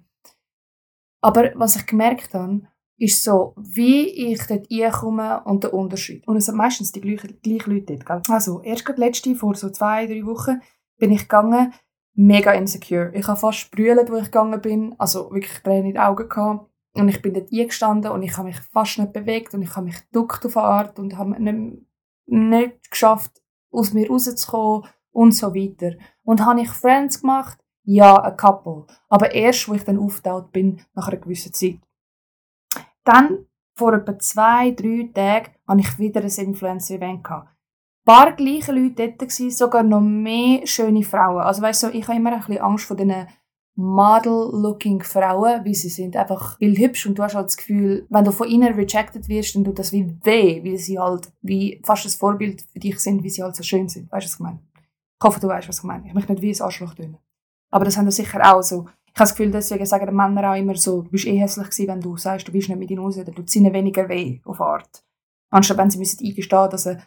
Aber 1.22 1.52
was 1.56 1.76
ich 1.76 1.86
gemerkt 1.86 2.34
habe, 2.34 2.62
ist 2.98 3.24
so, 3.24 3.54
wie 3.58 4.08
ich 4.32 4.46
dort 4.48 4.68
reinkomme 4.70 5.42
und 5.46 5.64
der 5.64 5.74
Unterschied. 5.74 6.28
Und 6.28 6.38
es 6.38 6.46
sind 6.46 6.58
meistens 6.58 6.92
die 6.92 7.02
gleichen, 7.02 7.40
gleichen 7.42 7.74
Leute 7.74 7.98
dort. 7.98 8.06
Gell? 8.06 8.36
Also, 8.36 8.62
erst 8.62 8.86
gerade 8.86 9.00
letzte, 9.00 9.36
vor 9.36 9.56
so 9.56 9.70
zwei, 9.70 10.06
drei 10.06 10.26
Wochen, 10.26 10.62
bin 10.98 11.12
ich 11.12 11.22
gegangen, 11.22 11.74
mega 12.14 12.52
insecure. 12.52 13.12
Ich 13.14 13.28
habe 13.28 13.40
fast 13.40 13.60
sprühlen, 13.60 14.08
wo 14.10 14.18
ich 14.18 14.26
gegangen 14.26 14.62
bin. 14.62 14.96
Also 14.98 15.32
wirklich 15.32 15.64
Tränen 15.64 15.88
in 15.88 15.94
den 15.94 16.02
Augen 16.02 16.28
gehabt. 16.28 16.70
Und 16.94 17.08
ich 17.08 17.22
bin 17.22 17.34
dort 17.34 17.52
eingestanden 17.52 18.12
und 18.12 18.24
ich 18.24 18.36
habe 18.36 18.48
mich 18.48 18.60
fast 18.74 18.98
nicht 18.98 19.14
bewegt 19.14 19.54
und 19.54 19.62
ich 19.62 19.76
habe 19.76 19.86
mich 19.86 20.04
geduckt 20.12 20.46
auf 20.46 20.58
eine 20.58 20.66
Art 20.66 21.00
und 21.00 21.18
habe 21.18 21.42
nicht, 21.42 21.86
nicht 22.26 22.92
geschafft, 22.92 23.42
aus 23.72 23.94
mir 23.94 24.10
rauszukommen 24.10 24.90
und 25.12 25.34
so 25.34 25.54
weiter. 25.56 25.96
Und 26.24 26.46
habe 26.46 26.62
ich 26.62 26.70
Friends 26.70 27.22
gemacht, 27.22 27.59
ja, 27.84 28.16
ein 28.22 28.38
Couple. 28.38 28.86
Aber 29.08 29.34
erst, 29.34 29.68
wo 29.68 29.74
ich 29.74 29.84
dann 29.84 30.00
aufgetaucht 30.00 30.52
bin, 30.52 30.82
nach 30.94 31.08
einer 31.08 31.18
gewissen 31.18 31.54
Zeit. 31.54 31.80
Dann, 33.04 33.46
vor 33.76 33.94
etwa 33.94 34.18
zwei, 34.20 34.72
drei 34.72 35.10
Tagen, 35.14 35.52
hatte 35.68 35.80
ich 35.80 36.00
wieder 36.00 36.22
ein 36.22 36.30
Influencer-Event. 36.30 37.30
Ein 37.30 37.48
paar 38.06 38.34
gleiche 38.34 38.72
Leute 38.72 39.08
dort, 39.08 39.20
gewesen, 39.20 39.52
sogar 39.52 39.84
noch 39.84 40.02
mehr 40.02 40.66
schöne 40.66 41.04
Frauen. 41.04 41.42
Also 41.42 41.62
weißt 41.62 41.84
du, 41.84 41.88
ich 41.90 42.08
habe 42.08 42.18
immer 42.18 42.34
ein 42.34 42.40
bisschen 42.40 42.62
Angst 42.62 42.86
vor 42.86 42.98
diesen 42.98 43.28
Model-looking 43.80 45.02
Frauen, 45.02 45.64
wie 45.64 45.74
sie 45.74 45.88
sind, 45.88 46.18
einfach 46.18 46.60
hübsch 46.60 47.06
und 47.06 47.18
du 47.18 47.24
hast 47.24 47.36
halt 47.36 47.48
das 47.48 47.56
Gefühl, 47.56 48.06
wenn 48.10 48.26
du 48.26 48.32
von 48.32 48.50
ihnen 48.50 48.74
rejected 48.74 49.30
wirst, 49.30 49.56
dann 49.56 49.64
tut 49.64 49.80
das 49.80 49.94
wie 49.94 50.18
weh, 50.24 50.62
weil 50.64 50.78
sie 50.78 51.00
halt 51.00 51.32
wie 51.42 51.82
fast 51.86 52.06
ein 52.06 52.12
Vorbild 52.12 52.62
für 52.74 52.80
dich 52.80 53.00
sind, 53.00 53.24
wie 53.24 53.30
sie 53.30 53.42
halt 53.42 53.56
so 53.56 53.64
schön 53.64 53.88
sind. 53.88 54.12
Weißt 54.12 54.26
du, 54.26 54.30
was 54.30 54.34
ich 54.34 54.40
meine? 54.40 54.60
Ich 55.22 55.26
hoffe, 55.26 55.40
du 55.40 55.48
weißt, 55.48 55.70
was 55.70 55.78
ich 55.78 55.84
meine. 55.84 56.08
Ich 56.08 56.14
möchte 56.14 56.34
nicht 56.34 56.42
wie 56.42 56.52
ein 56.52 56.62
Arschloch 56.62 56.94
tun. 56.94 57.18
Aber 57.72 57.86
das 57.86 57.98
haben 57.98 58.10
sie 58.10 58.24
sicher 58.24 58.42
auch 58.54 58.62
so. 58.62 58.88
Ich 59.06 59.20
habe 59.20 59.30
das 59.30 59.36
Gefühl, 59.36 59.52
deswegen 59.52 59.86
sagen 59.86 60.16
Männer 60.16 60.52
auch 60.52 60.56
immer 60.56 60.76
so, 60.76 61.02
du 61.02 61.10
bist 61.10 61.26
eh 61.26 61.38
hässlich 61.38 61.70
gewesen, 61.70 61.88
wenn 61.88 62.02
du 62.02 62.18
sagst, 62.18 62.48
du 62.48 62.52
bist 62.52 62.70
nicht 62.70 62.78
mit 62.78 62.92
ihnen 62.92 63.02
raus, 63.02 63.16
dann 63.16 63.34
tut 63.34 63.48
es 63.48 63.56
ihnen 63.56 63.74
weniger 63.74 64.08
weh, 64.08 64.40
auf 64.46 64.62
Art. 64.62 65.04
Anstatt 65.52 65.78
wenn 65.78 65.90
sie 65.90 65.98
müssen 65.98 66.26
eingestehen, 66.26 66.70
dass 66.70 66.88
eine 66.88 67.04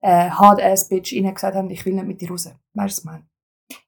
äh, 0.00 0.30
Hard-Ass-Bitch 0.30 1.12
ihnen 1.12 1.34
gesagt 1.34 1.56
haben, 1.56 1.70
ich 1.70 1.84
will 1.84 1.94
nicht 1.94 2.06
mit 2.06 2.20
dir 2.20 2.30
raus. 2.30 2.48
Weißt 2.74 3.04
du, 3.04 3.08
was 3.08 3.20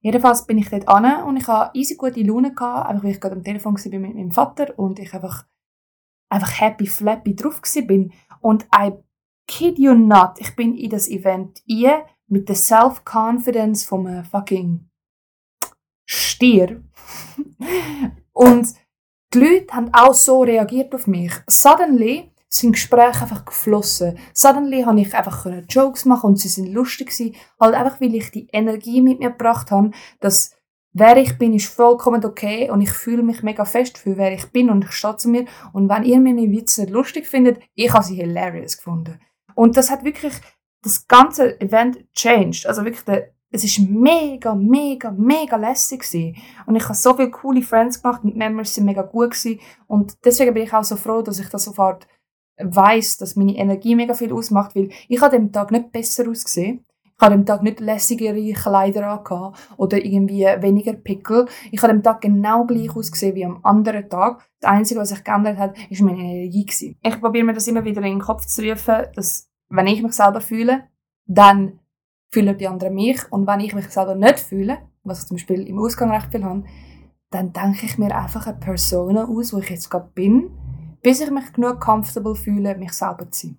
Jedenfalls 0.00 0.46
bin 0.46 0.58
ich 0.58 0.70
dort 0.70 0.88
an 0.88 1.24
und 1.24 1.36
ich 1.36 1.46
hatte 1.46 1.78
easy 1.78 1.94
gute 1.94 2.22
Laune, 2.22 2.52
gehabt, 2.52 2.88
einfach 2.88 3.04
weil 3.04 3.12
ich 3.12 3.20
gerade 3.20 3.36
am 3.36 3.44
Telefon 3.44 3.74
war 3.74 3.98
mit 3.98 4.14
meinem 4.14 4.32
Vater 4.32 4.76
und 4.78 4.98
ich 4.98 5.14
einfach, 5.14 5.46
einfach 6.30 6.60
happy 6.60 6.86
flappy 6.86 7.36
drauf 7.36 7.60
bin. 7.86 8.12
Und 8.40 8.66
I 8.74 8.92
kid 9.46 9.78
you 9.78 9.94
not, 9.94 10.38
ich 10.38 10.56
bin 10.56 10.74
in 10.74 10.90
das 10.90 11.08
Event 11.08 11.62
ein 11.70 12.02
mit 12.26 12.48
der 12.48 12.56
Self-Confidence 12.56 13.84
vom 13.84 14.24
fucking 14.24 14.87
Stier. 16.38 16.84
Und 18.32 18.68
die 19.34 19.40
Leute 19.40 19.74
haben 19.74 19.92
auch 19.92 20.14
so 20.14 20.42
reagiert 20.42 20.94
auf 20.94 21.08
mich. 21.08 21.32
Suddenly 21.48 22.32
sind 22.48 22.74
Gespräche 22.74 23.22
einfach 23.22 23.44
geflossen. 23.44 24.16
Suddenly 24.32 24.82
habe 24.82 25.00
ich 25.00 25.12
einfach 25.14 25.46
Jokes 25.68 26.04
machen 26.04 26.28
und 26.28 26.36
sie 26.38 26.46
sind 26.46 26.72
lustig 26.72 27.08
gewesen. 27.08 27.34
Halt 27.60 27.74
einfach, 27.74 28.00
weil 28.00 28.14
ich 28.14 28.30
die 28.30 28.46
Energie 28.52 29.02
mit 29.02 29.18
mir 29.18 29.30
gebracht 29.30 29.72
habe, 29.72 29.90
dass 30.20 30.54
wer 30.92 31.16
ich 31.16 31.36
bin, 31.38 31.54
ist 31.54 31.66
vollkommen 31.66 32.24
okay 32.24 32.70
und 32.70 32.82
ich 32.82 32.90
fühle 32.90 33.24
mich 33.24 33.42
mega 33.42 33.64
fest 33.64 33.98
für 33.98 34.16
wer 34.16 34.32
ich 34.32 34.46
bin 34.52 34.70
und 34.70 34.84
ich 34.84 34.92
stehe 34.92 35.16
zu 35.16 35.28
mir. 35.28 35.44
Und 35.72 35.88
wenn 35.88 36.04
ihr 36.04 36.20
meine 36.20 36.52
Witze 36.52 36.84
lustig 36.84 37.26
findet, 37.26 37.60
ich 37.74 37.92
habe 37.92 38.04
sie 38.04 38.14
hilarious 38.14 38.76
gefunden. 38.76 39.20
Und 39.56 39.76
das 39.76 39.90
hat 39.90 40.04
wirklich 40.04 40.34
das 40.82 41.08
ganze 41.08 41.60
Event 41.60 42.06
changed. 42.14 42.64
Also 42.64 42.84
wirklich 42.84 43.04
der 43.04 43.32
es 43.50 43.64
ist 43.64 43.78
mega, 43.80 44.54
mega, 44.54 45.10
mega 45.10 45.56
lässig 45.56 46.00
gewesen. 46.00 46.36
Und 46.66 46.76
ich 46.76 46.84
habe 46.84 46.94
so 46.94 47.14
viele 47.14 47.30
coole 47.30 47.62
Friends 47.62 48.02
gemacht 48.02 48.22
und 48.22 48.32
die 48.32 48.38
Memories 48.38 48.74
sind 48.74 48.84
mega 48.84 49.02
gut 49.02 49.30
gewesen. 49.30 49.60
Und 49.86 50.16
deswegen 50.24 50.52
bin 50.54 50.64
ich 50.64 50.74
auch 50.74 50.84
so 50.84 50.96
froh, 50.96 51.22
dass 51.22 51.38
ich 51.38 51.48
das 51.48 51.64
sofort 51.64 52.06
weiß, 52.58 53.16
dass 53.18 53.36
meine 53.36 53.56
Energie 53.56 53.94
mega 53.94 54.14
viel 54.14 54.32
ausmacht, 54.32 54.74
weil 54.74 54.90
ich 55.08 55.20
habe 55.20 55.36
dem 55.36 55.52
Tag 55.52 55.70
nicht 55.70 55.92
besser 55.92 56.28
ausgesehen. 56.28 56.84
Ich 57.04 57.24
habe 57.24 57.34
dem 57.34 57.46
Tag 57.46 57.62
nicht 57.62 57.80
lässigere 57.80 58.52
Kleider 58.52 59.08
angehabt 59.08 59.58
oder 59.76 60.04
irgendwie 60.04 60.44
weniger 60.60 60.92
Pickel. 60.92 61.46
Ich 61.72 61.82
habe 61.82 61.92
dem 61.92 62.02
Tag 62.02 62.20
genau 62.20 62.64
gleich 62.64 62.94
ausgesehen 62.94 63.34
wie 63.34 63.44
am 63.44 63.58
anderen 63.64 64.08
Tag. 64.08 64.46
Das 64.60 64.70
Einzige, 64.70 65.00
was 65.00 65.08
sich 65.08 65.24
geändert 65.24 65.58
hat, 65.58 65.76
ist 65.90 66.00
meine 66.00 66.20
Energie 66.20 66.64
gewesen. 66.64 66.96
Ich 67.02 67.20
probiere 67.20 67.44
mir 67.44 67.54
das 67.54 67.66
immer 67.66 67.84
wieder 67.84 68.02
in 68.02 68.18
den 68.18 68.20
Kopf 68.20 68.46
zu 68.46 68.62
rufen, 68.62 69.06
dass 69.16 69.50
wenn 69.68 69.88
ich 69.88 70.02
mich 70.02 70.12
selber 70.12 70.40
fühle, 70.40 70.84
dann 71.26 71.80
fühlen 72.30 72.56
die 72.56 72.68
anderen 72.68 72.94
mich. 72.94 73.20
Und 73.30 73.46
wenn 73.46 73.60
ich 73.60 73.74
mich 73.74 73.88
selber 73.88 74.14
nicht 74.14 74.40
fühle, 74.40 74.78
was 75.04 75.20
ich 75.20 75.26
zum 75.26 75.36
Beispiel 75.36 75.66
im 75.66 75.78
Ausgang 75.78 76.10
recht 76.10 76.30
viel 76.30 76.44
habe, 76.44 76.64
dann 77.30 77.52
denke 77.52 77.86
ich 77.86 77.98
mir 77.98 78.14
einfach 78.14 78.46
eine 78.46 78.58
Persona 78.58 79.24
aus, 79.24 79.52
wo 79.52 79.58
ich 79.58 79.70
jetzt 79.70 79.90
gerade 79.90 80.10
bin, 80.14 80.50
bis 81.02 81.20
ich 81.20 81.30
mich 81.30 81.52
genug 81.52 81.80
comfortable 81.80 82.34
fühle, 82.34 82.76
mich 82.76 82.92
selber 82.92 83.30
zu 83.30 83.48
sein. 83.48 83.58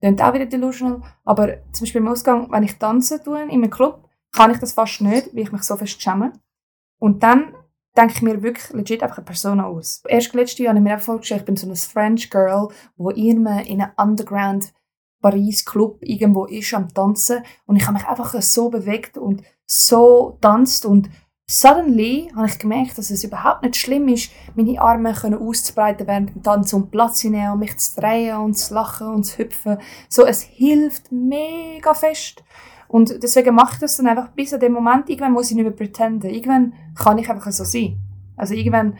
Klingt 0.00 0.22
auch 0.22 0.34
wieder 0.34 0.46
delusional, 0.46 1.02
aber 1.24 1.56
zum 1.72 1.84
Beispiel 1.84 2.00
im 2.00 2.08
Ausgang, 2.08 2.50
wenn 2.50 2.62
ich 2.62 2.78
tanzen 2.78 3.22
tue, 3.22 3.42
in 3.42 3.50
einem 3.50 3.70
Club, 3.70 4.08
kann 4.32 4.50
ich 4.50 4.58
das 4.58 4.72
fast 4.72 5.00
nicht, 5.00 5.34
weil 5.34 5.42
ich 5.42 5.52
mich 5.52 5.62
so 5.62 5.76
fest 5.76 6.00
schäme. 6.02 6.32
Und 6.98 7.22
dann 7.22 7.54
denke 7.96 8.14
ich 8.14 8.22
mir 8.22 8.42
wirklich 8.42 8.70
legit 8.72 9.02
einfach 9.02 9.18
eine 9.18 9.24
Persona 9.24 9.66
aus. 9.66 10.02
Erst 10.08 10.34
letztes 10.34 10.58
Jahr 10.58 10.70
habe 10.70 10.78
ich 10.78 10.84
mir 10.84 10.92
einfach 10.92 11.06
vorgestellt, 11.06 11.42
ich 11.42 11.46
bin 11.46 11.56
so 11.56 11.66
eine 11.66 11.76
French 11.76 12.28
Girl, 12.30 12.68
wo 12.96 13.10
immer 13.10 13.64
in 13.66 13.80
einem 13.80 13.92
Underground 13.96 14.72
Paris 15.24 15.64
Club 15.64 16.00
irgendwo 16.02 16.44
ist 16.44 16.74
am 16.74 16.92
Tanzen 16.92 17.42
und 17.64 17.76
ich 17.76 17.86
habe 17.86 17.94
mich 17.94 18.06
einfach 18.06 18.34
so 18.42 18.68
bewegt 18.68 19.16
und 19.16 19.42
so 19.64 20.36
tanzt 20.42 20.84
und 20.84 21.08
suddenly 21.46 22.30
habe 22.36 22.46
ich 22.46 22.58
gemerkt, 22.58 22.98
dass 22.98 23.08
es 23.08 23.24
überhaupt 23.24 23.62
nicht 23.62 23.76
schlimm 23.76 24.06
ist, 24.08 24.30
meine 24.54 24.78
Arme 24.78 25.14
können 25.14 25.40
auszubreiten 25.40 26.06
während 26.06 26.34
dem 26.34 26.42
Tanzen 26.42 26.76
und 26.76 26.90
Platz 26.90 27.20
zu 27.20 27.30
nehmen 27.30 27.52
und 27.52 27.60
mich 27.60 27.74
zu 27.78 27.98
drehen 27.98 28.36
und 28.36 28.52
zu 28.52 28.74
lachen 28.74 29.06
und 29.06 29.24
zu 29.24 29.38
hüpfen. 29.38 29.78
So, 30.10 30.26
es 30.26 30.42
hilft 30.42 31.10
mega 31.10 31.94
fest. 31.94 32.44
Und 32.86 33.22
deswegen 33.22 33.54
mache 33.54 33.76
ich 33.76 33.80
das 33.80 33.96
dann 33.96 34.08
einfach 34.08 34.28
bis 34.28 34.52
an 34.52 34.60
dem 34.60 34.74
Moment, 34.74 35.08
irgendwann 35.08 35.32
muss 35.32 35.48
ich 35.48 35.56
nicht 35.56 35.64
mehr 35.64 35.72
pretenden. 35.72 36.28
Irgendwann 36.28 36.74
kann 36.94 37.16
ich 37.16 37.30
einfach 37.30 37.50
so 37.50 37.64
sein. 37.64 37.98
Also 38.36 38.52
irgendwann 38.52 38.98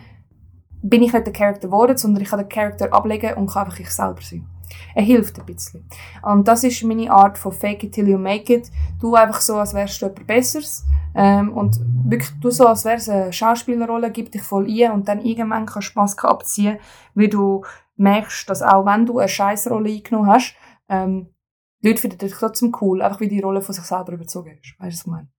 bin 0.83 1.02
ich 1.02 1.12
nicht 1.12 1.26
der 1.26 1.35
Charakter 1.35 1.69
geworden, 1.69 1.99
sondern 1.99 2.23
ich 2.23 2.31
kann 2.31 2.38
den 2.38 2.49
Charakter 2.49 2.90
ablegen 2.95 3.35
und 3.35 3.50
kann 3.50 3.66
einfach 3.66 3.78
ich 3.78 3.90
selber 3.90 4.23
sein. 4.23 4.49
Er 4.94 5.02
hilft 5.02 5.38
ein 5.38 5.47
bisschen. 5.47 5.88
Und 6.23 6.49
das 6.49 6.64
ist 6.64 6.83
meine 6.85 7.11
Art 7.11 7.38
von 7.38 7.52
Fake 7.52 7.85
it 7.85 7.92
till 7.92 8.09
you 8.09 8.18
make 8.18 8.52
it. 8.52 8.71
Du 9.00 9.14
einfach 9.14 9.40
so, 9.40 9.56
als 9.56 9.75
wärst 9.75 10.00
du 10.00 10.06
jemand 10.06 10.26
Besseres. 10.26 10.85
Ähm, 11.14 11.52
und 11.52 11.78
wirklich, 12.04 12.30
du 12.40 12.50
so, 12.50 12.66
als 12.66 12.85
wärst 12.85 13.09
eine 13.09 13.33
Schauspielerrolle, 13.33 14.11
gib 14.11 14.33
dich 14.33 14.42
voll 14.42 14.66
ein 14.68 14.92
und 14.92 15.09
dann 15.09 15.25
irgendwann 15.25 15.66
kannst 15.66 15.94
du 15.94 16.00
Maske 16.00 16.28
abziehen, 16.28 16.78
weil 17.14 17.28
du 17.28 17.64
merkst, 17.97 18.49
dass 18.50 18.62
auch 18.62 18.85
wenn 18.85 19.06
du 19.06 19.18
eine 19.18 19.28
Scheißrolle 19.28 19.90
eingenommen 19.90 20.28
hast, 20.28 20.54
ähm, 20.88 21.28
Leute 21.83 22.00
finden 22.00 22.18
dich 22.18 22.33
trotzdem 22.33 22.75
cool, 22.80 23.02
einfach 23.02 23.21
wie 23.21 23.28
die 23.28 23.40
Rolle 23.40 23.61
von 23.61 23.75
sich 23.75 23.85
selber 23.85 24.12
überzogen 24.12 24.59
ist. 24.61 24.75
Weißt 24.78 24.80
du, 24.80 24.87
was 24.87 25.00
ich 25.00 25.06
meine? 25.06 25.34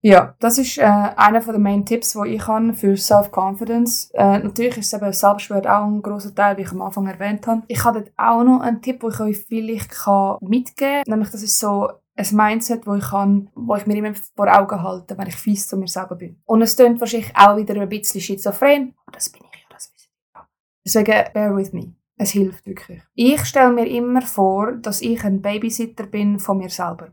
Ja, 0.00 0.36
das 0.38 0.58
ist 0.58 0.78
äh, 0.78 0.82
einer 0.82 1.40
der 1.40 1.58
Main 1.58 1.84
Tipps, 1.84 2.12
die 2.12 2.28
ich 2.28 2.46
habe 2.46 2.72
für 2.72 2.96
Self-Confidence. 2.96 4.10
Äh, 4.14 4.38
natürlich 4.38 4.78
ist 4.78 4.92
es 4.92 5.00
eben 5.00 5.12
Selbstwert 5.12 5.66
auch 5.66 5.86
ein 5.86 6.02
großer 6.02 6.32
Teil, 6.32 6.56
wie 6.56 6.62
ich 6.62 6.70
am 6.70 6.82
Anfang 6.82 7.08
erwähnt 7.08 7.46
habe. 7.48 7.62
Ich 7.66 7.84
habe 7.84 8.02
dort 8.02 8.12
auch 8.16 8.44
noch 8.44 8.60
einen 8.60 8.80
Tipp, 8.80 9.00
den 9.00 9.10
ich 9.10 9.20
euch 9.20 9.38
vielleicht 9.38 9.90
kann 9.90 10.36
mitgeben 10.40 11.02
kann. 11.04 11.10
Nämlich, 11.10 11.30
das 11.30 11.42
ist 11.42 11.58
so 11.58 11.88
ein 12.14 12.26
Mindset, 12.30 12.86
wo 12.86 12.94
ich, 12.94 13.08
kann, 13.08 13.50
wo 13.56 13.74
ich 13.74 13.86
mir 13.86 13.96
immer 13.96 14.14
vor 14.36 14.56
Augen 14.56 14.82
halte, 14.82 15.18
wenn 15.18 15.26
ich 15.26 15.36
fies 15.36 15.66
zu 15.66 15.76
mir 15.76 15.88
selber 15.88 16.14
bin. 16.14 16.40
Und 16.44 16.62
es 16.62 16.76
klingt 16.76 17.00
wahrscheinlich 17.00 17.32
auch 17.34 17.56
wieder 17.56 17.80
ein 17.80 17.88
bisschen 17.88 18.20
schizophren, 18.20 18.94
aber 19.04 19.16
das 19.16 19.30
bin 19.30 19.42
ich 19.52 19.58
ja, 19.58 19.66
das 19.70 19.92
wisst 19.92 20.06
ihr 20.06 20.40
ja. 20.40 20.48
Deswegen, 20.84 21.32
bear 21.32 21.56
with 21.56 21.72
me. 21.72 21.94
Es 22.16 22.30
hilft 22.30 22.66
wirklich. 22.66 23.02
Ich 23.14 23.44
stelle 23.44 23.72
mir 23.72 23.86
immer 23.86 24.22
vor, 24.22 24.72
dass 24.72 25.00
ich 25.00 25.24
ein 25.24 25.42
Babysitter 25.42 26.06
bin 26.06 26.38
von 26.38 26.58
mir 26.58 26.70
selber. 26.70 27.12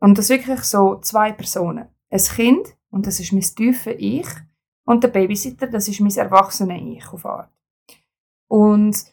Und 0.00 0.18
das 0.18 0.28
wirklich 0.28 0.60
so 0.64 0.96
zwei 1.00 1.32
Personen 1.32 1.88
ein 2.10 2.20
Kind, 2.20 2.76
und 2.90 3.06
das 3.06 3.20
ist 3.20 3.32
mein 3.32 3.42
tiefe 3.42 3.92
Ich, 3.92 4.26
und 4.84 5.04
der 5.04 5.08
Babysitter, 5.08 5.66
das 5.66 5.88
ist 5.88 6.00
mein 6.00 6.14
erwachsene 6.14 6.96
Ich 6.96 7.12
auf 7.12 7.24
Art. 7.24 7.50
Und 8.48 9.04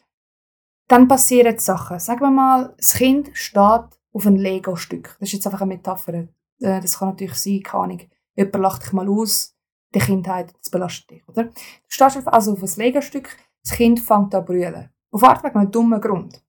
dann 0.88 1.06
passieren 1.06 1.58
Sachen. 1.58 2.00
Sagen 2.00 2.20
wir 2.20 2.30
mal, 2.30 2.74
das 2.76 2.94
Kind 2.94 3.30
steht 3.34 3.84
auf 4.12 4.26
einem 4.26 4.36
Lego-Stück. 4.36 5.16
Das 5.20 5.28
ist 5.28 5.34
jetzt 5.34 5.46
einfach 5.46 5.60
eine 5.60 5.74
Metapher. 5.74 6.14
Äh, 6.14 6.80
das 6.80 6.98
kann 6.98 7.08
natürlich 7.08 7.34
sein, 7.34 7.62
keine 7.62 7.84
Ahnung. 7.84 8.00
Jemand 8.34 8.56
lacht 8.56 8.82
dich 8.84 8.92
mal 8.92 9.08
aus, 9.08 9.54
die 9.94 10.00
Kindheit, 10.00 10.54
das 10.60 10.70
belastet 10.70 11.10
dich, 11.10 11.28
oder? 11.28 11.44
Du 11.44 11.52
stehst 11.86 12.26
also 12.26 12.52
auf 12.52 12.62
einem 12.62 12.72
Lego-Stück, 12.76 13.36
das 13.62 13.72
Kind 13.72 14.00
fängt 14.00 14.34
an 14.34 14.42
zu 14.42 14.46
brüllen. 14.46 14.90
Auf 15.10 15.24
Art 15.24 15.44
wegen 15.44 15.56
einem 15.56 15.70
dummen 15.70 16.00
Grund. 16.00 16.42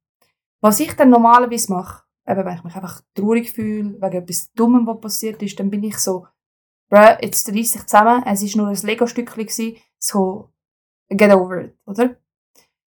Was 0.61 0.79
ich 0.79 0.93
dann 0.93 1.09
normalerweise 1.09 1.71
mache, 1.71 2.03
eben 2.27 2.45
wenn 2.45 2.55
ich 2.55 2.63
mich 2.63 2.75
einfach 2.75 3.01
traurig 3.13 3.51
fühle, 3.51 4.01
wegen 4.01 4.23
etwas 4.23 4.51
Dummem, 4.53 4.85
was 4.85 4.99
passiert 4.99 5.41
ist, 5.41 5.59
dann 5.59 5.69
bin 5.69 5.83
ich 5.83 5.97
so, 5.97 6.27
bro, 6.89 7.17
jetzt 7.21 7.47
reiss 7.49 7.71
dich 7.71 7.85
zusammen, 7.85 8.23
es 8.25 8.41
war 8.41 8.63
nur 8.63 8.71
ein 8.71 8.81
Lego-Stückchen, 8.81 9.77
so, 9.99 10.49
get 11.09 11.31
over 11.31 11.61
it, 11.61 11.77
oder? 11.85 12.15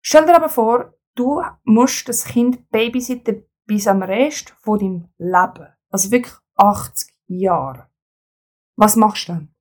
Stell 0.03 0.27
dir 0.27 0.37
aber 0.37 0.49
vor, 0.49 0.95
du 1.15 1.43
musst 1.65 2.09
das 2.09 2.25
Kind 2.25 2.69
babysitten 2.71 3.45
bis 3.67 3.87
am 3.87 4.03
Rest 4.03 4.51
von 4.61 4.79
deinem 4.79 5.09
Leben. 5.19 5.69
Also 5.91 6.11
wirklich 6.11 6.35
80 6.57 7.15
Jahre. 7.29 7.89
Was 8.77 8.97
machst 8.97 9.29
du 9.29 9.33
dann? 9.33 9.55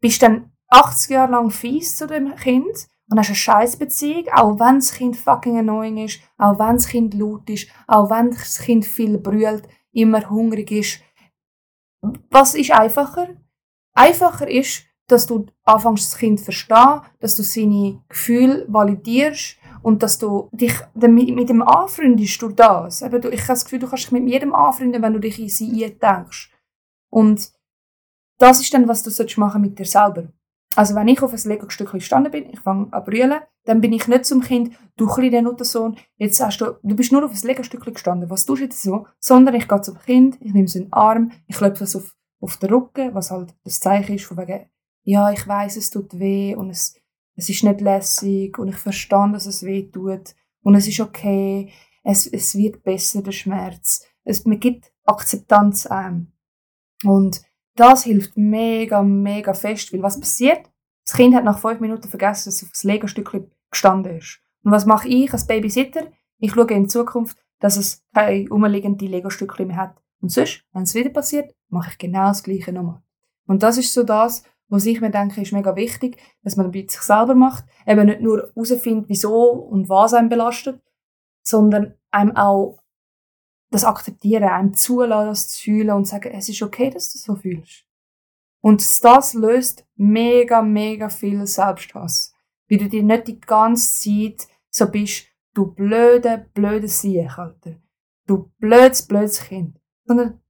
Bist 0.00 0.20
du 0.20 0.26
dann 0.26 0.52
80 0.68 1.10
Jahre 1.10 1.32
lang 1.32 1.50
fies 1.50 1.96
zu 1.96 2.06
dem 2.06 2.34
Kind 2.36 2.88
und 3.08 3.18
hast 3.18 3.28
eine 3.28 3.36
scheiß 3.36 3.76
Beziehung, 3.76 4.28
auch 4.32 4.58
wenn 4.58 4.76
das 4.76 4.92
Kind 4.92 5.16
fucking 5.16 5.58
annoying 5.58 5.98
ist, 5.98 6.20
auch 6.38 6.58
wenn 6.58 6.76
das 6.76 6.88
Kind 6.88 7.14
laut 7.14 7.48
ist, 7.48 7.68
auch 7.86 8.10
wenn 8.10 8.30
das 8.30 8.58
Kind 8.58 8.84
viel 8.84 9.18
brüllt, 9.18 9.68
immer 9.92 10.28
hungrig 10.28 10.70
ist. 10.70 11.00
Was 12.30 12.54
ist 12.54 12.72
einfacher? 12.72 13.28
Einfacher 13.94 14.48
ist, 14.48 14.84
dass 15.06 15.26
du 15.26 15.46
anfängst, 15.64 16.12
das 16.12 16.18
Kind 16.18 16.38
zu 16.38 16.46
verstehen, 16.46 17.00
dass 17.20 17.34
du 17.34 17.42
seine 17.42 18.02
Gefühle 18.08 18.64
validierst 18.68 19.56
und 19.82 20.02
dass 20.02 20.18
du 20.18 20.48
dich 20.52 20.74
mit 20.94 21.48
dem 21.48 21.62
anfreundest 21.62 22.40
durch 22.40 22.54
das. 22.54 23.02
Ich 23.02 23.12
habe 23.12 23.20
das 23.20 23.64
Gefühl, 23.64 23.80
du 23.80 23.88
kannst 23.88 24.04
dich 24.04 24.12
mit 24.12 24.28
jedem 24.28 24.54
anfreunden, 24.54 25.02
wenn 25.02 25.12
du 25.12 25.18
dich 25.18 25.38
in 25.38 25.48
sie 25.48 25.84
eindenkst. 25.84 26.50
Und 27.10 27.52
das 28.38 28.60
ist 28.60 28.72
dann, 28.72 28.88
was 28.88 29.02
du 29.02 29.10
sollst 29.10 29.38
machen 29.38 29.60
mit 29.60 29.78
dir 29.78 29.84
selber. 29.84 30.28
Also 30.74 30.94
wenn 30.94 31.08
ich 31.08 31.20
auf 31.20 31.34
ein 31.34 31.50
Lego-Stück 31.50 31.92
gestanden 31.92 32.32
bin, 32.32 32.48
ich 32.50 32.60
fange 32.60 32.90
an 32.92 33.04
brüllen, 33.04 33.40
dann 33.64 33.82
bin 33.82 33.92
ich 33.92 34.08
nicht 34.08 34.24
zum 34.24 34.40
Kind, 34.40 34.74
du 34.96 35.06
kleiner 35.06 35.42
Nuttersohn, 35.42 35.96
jetzt 36.16 36.42
hast 36.42 36.58
du, 36.58 36.78
du 36.82 36.96
bist 36.96 37.12
nur 37.12 37.24
auf 37.24 37.32
ein 37.32 37.46
Lego-Stück 37.46 37.84
gestanden, 37.84 38.30
was 38.30 38.46
tust 38.46 38.60
du 38.60 38.64
jetzt 38.64 38.82
so? 38.82 39.06
Sondern 39.20 39.54
ich 39.54 39.68
gehe 39.68 39.80
zum 39.82 39.98
Kind, 39.98 40.38
ich 40.40 40.54
nehme 40.54 40.68
so 40.68 40.78
einen 40.78 40.92
Arm, 40.92 41.32
ich 41.46 41.56
klopfe 41.56 41.84
es 41.84 41.94
auf 41.94 42.14
auf 42.42 42.56
den 42.56 42.70
Rücken, 42.70 43.14
was 43.14 43.30
halt 43.30 43.54
das 43.64 43.80
Zeichen 43.80 44.16
ist 44.16 44.24
von 44.24 44.36
wegen, 44.36 44.66
ja, 45.04 45.30
ich 45.30 45.46
weiß, 45.46 45.76
es 45.76 45.90
tut 45.90 46.18
weh 46.18 46.54
und 46.54 46.70
es, 46.70 47.00
es 47.36 47.48
ist 47.48 47.64
nicht 47.64 47.80
lässig 47.80 48.58
und 48.58 48.68
ich 48.68 48.76
verstehe, 48.76 49.30
dass 49.32 49.46
es 49.46 49.62
weh 49.62 49.90
tut 49.90 50.34
und 50.62 50.74
es 50.74 50.88
ist 50.88 51.00
okay, 51.00 51.72
es, 52.04 52.26
es 52.26 52.54
wird 52.56 52.82
besser, 52.82 53.22
der 53.22 53.32
Schmerz. 53.32 54.04
Es, 54.24 54.44
man 54.44 54.60
gibt 54.60 54.92
Akzeptanz 55.04 55.86
an. 55.86 56.32
Und 57.04 57.42
das 57.76 58.04
hilft 58.04 58.36
mega, 58.36 59.02
mega 59.02 59.54
fest, 59.54 59.92
weil 59.92 60.02
was 60.02 60.20
passiert? 60.20 60.70
Das 61.04 61.16
Kind 61.16 61.34
hat 61.34 61.44
nach 61.44 61.58
fünf 61.58 61.80
Minuten 61.80 62.08
vergessen, 62.08 62.46
dass 62.46 62.56
es 62.56 62.64
auf 62.64 62.70
das 62.70 62.84
Lego-Stückchen 62.84 63.50
gestanden 63.70 64.18
ist. 64.18 64.40
Und 64.62 64.72
was 64.72 64.86
mache 64.86 65.08
ich 65.08 65.32
als 65.32 65.46
Babysitter? 65.46 66.06
Ich 66.38 66.52
schaue 66.52 66.70
in 66.72 66.88
Zukunft, 66.88 67.38
dass 67.60 67.76
es 67.76 68.04
keine 68.14 68.48
umliegende 68.50 69.06
Lego-Stückchen 69.06 69.68
mehr 69.68 69.76
hat. 69.76 70.02
Und 70.20 70.30
sonst, 70.30 70.64
wenn 70.72 70.82
es 70.82 70.94
wieder 70.94 71.10
passiert, 71.10 71.52
mache 71.72 71.90
ich 71.90 71.98
genau 71.98 72.28
das 72.28 72.42
Gleiche 72.42 72.72
nochmal. 72.72 73.02
Und 73.46 73.62
das 73.62 73.78
ist 73.78 73.92
so 73.92 74.02
das, 74.02 74.44
was 74.68 74.86
ich 74.86 75.00
mir 75.00 75.10
denke, 75.10 75.42
ist 75.42 75.52
mega 75.52 75.76
wichtig, 75.76 76.18
dass 76.42 76.56
man 76.56 76.70
bei 76.70 76.86
sich 76.88 77.02
selber 77.02 77.34
macht. 77.34 77.64
Eben 77.86 78.06
nicht 78.06 78.20
nur 78.20 78.50
herausfindet, 78.54 79.08
wieso 79.08 79.50
und 79.50 79.88
was 79.88 80.14
einem 80.14 80.28
belastet, 80.28 80.80
sondern 81.42 81.94
einem 82.10 82.36
auch 82.36 82.78
das 83.70 83.84
akzeptieren, 83.84 84.44
einem 84.44 84.74
zulassen, 84.74 85.28
das 85.28 85.48
zu 85.48 85.62
fühlen 85.62 85.90
und 85.90 86.06
sagen, 86.06 86.32
es 86.32 86.48
ist 86.48 86.62
okay, 86.62 86.90
dass 86.90 87.12
du 87.12 87.18
so 87.18 87.34
fühlst. 87.34 87.84
Und 88.62 88.80
das 89.04 89.34
löst 89.34 89.84
mega, 89.96 90.62
mega 90.62 91.08
viel 91.08 91.46
Selbsthass. 91.46 92.32
Weil 92.70 92.78
du 92.78 92.88
dir 92.88 93.02
nicht 93.02 93.26
die 93.26 93.40
ganze 93.40 94.02
Zeit 94.02 94.46
so 94.70 94.86
bist, 94.86 95.26
du 95.52 95.66
blöde, 95.66 96.46
blöde 96.54 96.88
Sieg, 96.88 97.36
Alter. 97.36 97.76
Du 98.26 98.52
blödes, 98.58 99.02
blödes 99.02 99.40
Kind. 99.40 99.78
Sondern 100.04 100.40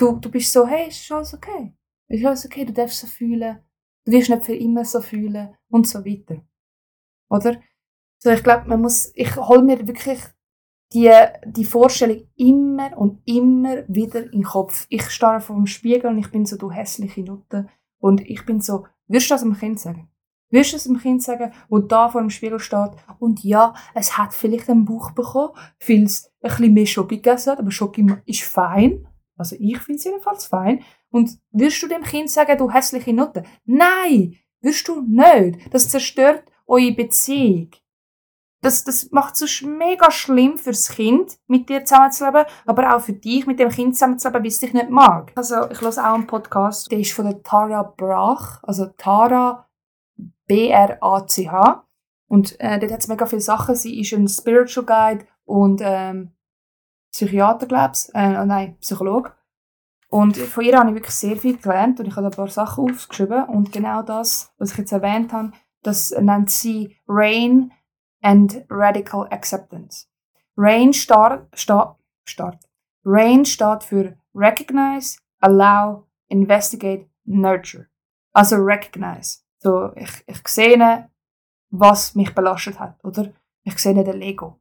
du, 0.00 0.18
du 0.18 0.30
bist 0.30 0.52
so, 0.52 0.66
hey, 0.66 0.88
ist 0.88 1.10
alles 1.12 1.34
okay. 1.34 1.72
Ist 2.08 2.24
alles 2.24 2.46
okay, 2.46 2.64
du 2.64 2.72
darfst 2.72 3.00
so 3.00 3.06
fühlen. 3.06 3.58
Du 4.04 4.12
wirst 4.12 4.30
nicht 4.30 4.44
für 4.44 4.54
immer 4.54 4.84
so 4.84 5.00
fühlen 5.00 5.54
und 5.68 5.86
so 5.86 6.04
weiter. 6.04 6.42
Oder? 7.28 7.60
So, 8.18 8.30
ich 8.30 8.42
glaube, 8.42 8.68
man 8.68 8.80
muss, 8.80 9.12
ich 9.14 9.36
hole 9.36 9.62
mir 9.62 9.86
wirklich 9.86 10.20
die, 10.92 11.12
die 11.46 11.64
Vorstellung 11.64 12.26
immer 12.36 12.96
und 12.96 13.22
immer 13.26 13.84
wieder 13.88 14.24
in 14.24 14.40
den 14.40 14.42
Kopf. 14.42 14.86
Ich 14.88 15.08
starre 15.10 15.40
vor 15.40 15.56
dem 15.56 15.66
Spiegel 15.66 16.10
und 16.10 16.18
ich 16.18 16.30
bin 16.30 16.44
so, 16.46 16.56
du 16.56 16.70
hässliche 16.70 17.22
Nutte. 17.22 17.68
Und 17.98 18.20
ich 18.22 18.44
bin 18.44 18.60
so, 18.60 18.86
wirst 19.06 19.30
du 19.30 19.34
das 19.34 19.42
dem 19.42 19.56
Kind 19.56 19.78
sagen? 19.78 20.10
Wirst 20.50 20.72
du 20.72 20.76
es 20.76 20.84
dem 20.84 20.98
Kind 20.98 21.22
sagen, 21.22 21.52
wo 21.68 21.78
da 21.78 22.08
vor 22.08 22.20
dem 22.20 22.30
Spiegel 22.30 22.58
steht? 22.58 22.90
Und 23.20 23.44
ja, 23.44 23.74
es 23.94 24.18
hat 24.18 24.34
vielleicht 24.34 24.68
einen 24.68 24.84
Bauch 24.84 25.12
bekommen, 25.12 25.54
weil 25.86 26.02
es 26.02 26.32
ein 26.42 26.50
bisschen 26.50 26.74
mehr 26.74 26.86
Schoki 26.86 27.16
gegessen 27.16 27.52
hat, 27.52 27.60
aber 27.60 27.70
Schoki 27.70 28.04
ist 28.26 28.42
fein. 28.42 29.06
Also 29.40 29.56
ich 29.58 29.78
finde 29.78 29.98
es 29.98 30.04
jedenfalls 30.04 30.46
fein. 30.46 30.84
Und 31.10 31.38
wirst 31.50 31.82
du 31.82 31.88
dem 31.88 32.02
Kind 32.02 32.30
sagen, 32.30 32.56
du 32.56 32.70
hässliche 32.70 33.12
Nutte? 33.12 33.42
Nein! 33.64 34.36
Wirst 34.62 34.86
du 34.88 35.00
nicht. 35.00 35.74
Das 35.74 35.88
zerstört 35.88 36.44
eure 36.66 36.92
Beziehung 36.92 37.70
das, 38.62 38.84
das 38.84 39.10
macht 39.10 39.40
es 39.40 39.62
mega 39.62 40.10
schlimm 40.10 40.58
fürs 40.58 40.90
Kind, 40.90 41.38
mit 41.46 41.68
dir 41.68 41.84
zusammenzuleben, 41.84 42.44
aber 42.66 42.94
auch 42.94 43.00
für 43.00 43.12
dich, 43.12 43.46
mit 43.46 43.58
dem 43.58 43.70
Kind 43.70 43.94
zusammenzuleben, 43.94 44.44
es 44.44 44.58
dich 44.58 44.74
nicht 44.74 44.90
mag. 44.90 45.32
Also, 45.34 45.70
ich 45.70 45.80
höre 45.80 45.90
auch 45.90 46.14
einen 46.14 46.26
Podcast, 46.26 46.90
der 46.90 47.00
ist 47.00 47.12
von 47.12 47.24
der 47.24 47.42
Tara 47.42 47.82
Brach, 47.82 48.62
also 48.62 48.86
Tara 48.98 49.66
B-R-A-C-H. 50.46 51.86
Und 52.28 52.60
äh, 52.60 52.78
dort 52.78 52.92
hat 52.92 53.00
es 53.00 53.08
mega 53.08 53.26
viele 53.26 53.40
Sachen. 53.40 53.74
Sie 53.74 54.00
ist 54.00 54.12
ein 54.12 54.28
Spiritual 54.28 54.86
Guide 54.86 55.26
und 55.44 55.80
ähm, 55.82 56.32
Psychiater, 57.12 57.66
glaube 57.66 57.92
ich. 57.94 58.14
Äh, 58.14 58.38
oh 58.40 58.44
nein, 58.44 58.76
Psychologe. 58.78 59.32
Und 60.08 60.36
von 60.36 60.64
ihr 60.64 60.78
habe 60.78 60.88
ich 60.90 60.96
wirklich 60.96 61.14
sehr 61.14 61.36
viel 61.36 61.56
gelernt 61.56 62.00
und 62.00 62.06
ich 62.06 62.16
habe 62.16 62.26
ein 62.26 62.32
paar 62.32 62.48
Sachen 62.48 62.90
aufgeschrieben. 62.90 63.44
Und 63.44 63.72
genau 63.72 64.02
das, 64.02 64.52
was 64.58 64.72
ich 64.72 64.78
jetzt 64.78 64.92
erwähnt 64.92 65.32
habe, 65.32 65.52
das 65.82 66.10
nennt 66.10 66.50
sie 66.50 66.96
Rain 67.06 67.72
and 68.20 68.64
Radical 68.68 69.28
Acceptance. 69.30 70.06
RAIN 70.56 70.92
start, 70.92 71.48
start, 71.58 71.96
start. 72.24 72.58
RAIN 73.04 73.44
steht 73.44 73.84
für 73.84 74.16
Recognize, 74.34 75.18
Allow, 75.40 76.06
Investigate, 76.28 77.08
Nurture. 77.24 77.86
Also 78.32 78.56
Recognize. 78.56 79.38
So, 79.58 79.92
ich, 79.96 80.24
ich 80.26 80.46
sehe, 80.48 81.08
was 81.70 82.14
mich 82.14 82.34
belastet 82.34 82.78
hat, 82.78 83.02
oder? 83.04 83.32
Ich 83.62 83.78
sehe 83.78 83.94
den 83.94 84.18
Lego. 84.18 84.58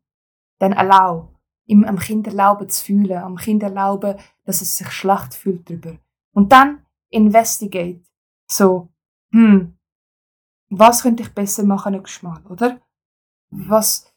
Dann 0.59 0.73
Allow. 0.73 1.38
Ihm 1.69 1.85
am 1.85 1.97
Kind 1.97 2.27
erlauben 2.27 2.67
zu 2.67 2.83
fühlen, 2.83 3.17
am 3.17 3.35
Kind 3.35 3.63
erlauben, 3.63 4.17
dass 4.45 4.61
es 4.61 4.77
sich 4.77 4.91
schlecht 4.91 5.33
fühlt 5.33 5.69
drüber. 5.69 5.97
Und 6.33 6.51
dann 6.51 6.85
Investigate. 7.09 8.01
So, 8.47 8.89
hm, 9.31 9.77
was 10.69 11.01
könnte 11.03 11.23
ich 11.23 11.33
besser 11.33 11.63
machen 11.63 11.93
nächstes 11.93 12.23
Mal, 12.23 12.43
oder? 12.47 12.79
was 13.51 14.13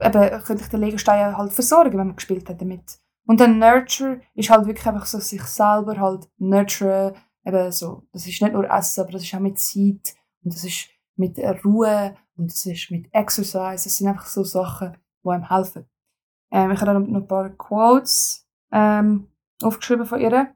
eben, 0.00 0.42
könnte 0.44 0.62
ich 0.62 0.68
den 0.68 0.80
Legostein 0.80 1.36
halt 1.36 1.52
versorgen, 1.52 1.98
wenn 1.98 2.08
man 2.08 2.16
gespielt 2.16 2.48
hat 2.48 2.60
damit. 2.60 2.98
Und 3.26 3.40
dann 3.40 3.58
Nurture 3.58 4.20
ist 4.34 4.50
halt 4.50 4.66
wirklich 4.66 4.86
einfach 4.86 5.06
so 5.06 5.18
sich 5.20 5.42
selber 5.42 5.98
halt 5.98 6.28
nurture, 6.38 7.14
eben 7.44 7.72
so, 7.72 8.02
das 8.12 8.26
ist 8.26 8.42
nicht 8.42 8.52
nur 8.52 8.68
Essen, 8.68 9.02
aber 9.02 9.12
das 9.12 9.22
ist 9.22 9.34
auch 9.34 9.40
mit 9.40 9.58
Zeit 9.58 10.14
und 10.42 10.54
das 10.54 10.64
ist 10.64 10.88
mit 11.16 11.38
Ruhe 11.64 12.16
und 12.36 12.50
das 12.50 12.66
ist 12.66 12.90
mit 12.90 13.08
Exercise, 13.12 13.84
das 13.84 13.96
sind 13.96 14.08
einfach 14.08 14.26
so 14.26 14.42
Sachen, 14.42 14.96
die 15.24 15.28
einem 15.28 15.48
helfen. 15.48 15.86
Ähm, 16.52 16.70
ich 16.70 16.80
habe 16.80 16.92
dann 16.92 17.10
noch 17.10 17.20
ein 17.20 17.26
paar 17.26 17.48
Quotes 17.50 18.46
ähm, 18.70 19.28
aufgeschrieben 19.62 20.06
von 20.06 20.20
ihr. 20.20 20.54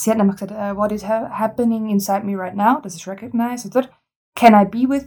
Sie 0.00 0.10
hat 0.10 0.18
nämlich 0.18 0.36
gesagt, 0.36 0.52
uh, 0.52 0.76
what 0.76 0.90
is 0.90 1.06
ha 1.06 1.30
happening 1.30 1.88
inside 1.88 2.24
me 2.24 2.36
right 2.36 2.56
now? 2.56 2.80
Das 2.82 2.94
ist 2.94 3.06
recognize, 3.06 3.66
oder? 3.68 3.88
Can 4.34 4.54
I 4.54 4.64
be 4.64 4.88
with 4.88 5.06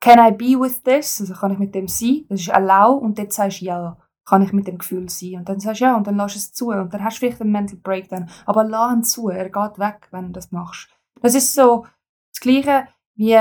Can 0.00 0.18
I 0.18 0.30
be 0.30 0.58
with 0.58 0.82
this? 0.82 1.20
Also 1.20 1.34
kann 1.34 1.52
ich 1.52 1.58
mit 1.58 1.74
dem 1.74 1.86
sein? 1.86 2.24
Das 2.28 2.40
ist 2.40 2.50
allow 2.50 2.94
und 2.94 3.18
dort 3.18 3.32
sagst 3.32 3.60
du 3.60 3.66
ja. 3.66 3.96
Kann 4.26 4.42
ich 4.42 4.52
mit 4.52 4.68
dem 4.68 4.78
Gefühl 4.78 5.08
sein? 5.08 5.36
Und 5.36 5.48
dann 5.48 5.60
sagst 5.60 5.80
du 5.80 5.86
ja 5.86 5.96
und 5.96 6.06
dann 6.06 6.16
lass 6.16 6.36
es 6.36 6.52
zu 6.52 6.68
und 6.68 6.94
dann 6.94 7.02
hast 7.02 7.16
du 7.16 7.20
vielleicht 7.20 7.40
einen 7.40 7.52
Mental 7.52 7.78
Breakdown. 7.78 8.30
Aber 8.46 8.64
lass 8.64 8.92
ihn 8.92 9.04
zu, 9.04 9.28
er 9.28 9.50
geht 9.50 9.78
weg, 9.78 10.08
wenn 10.12 10.26
du 10.26 10.32
das 10.32 10.52
machst. 10.52 10.88
Das 11.20 11.34
ist 11.34 11.52
so 11.54 11.86
das 12.32 12.40
Gleiche 12.40 12.86
wie 13.16 13.36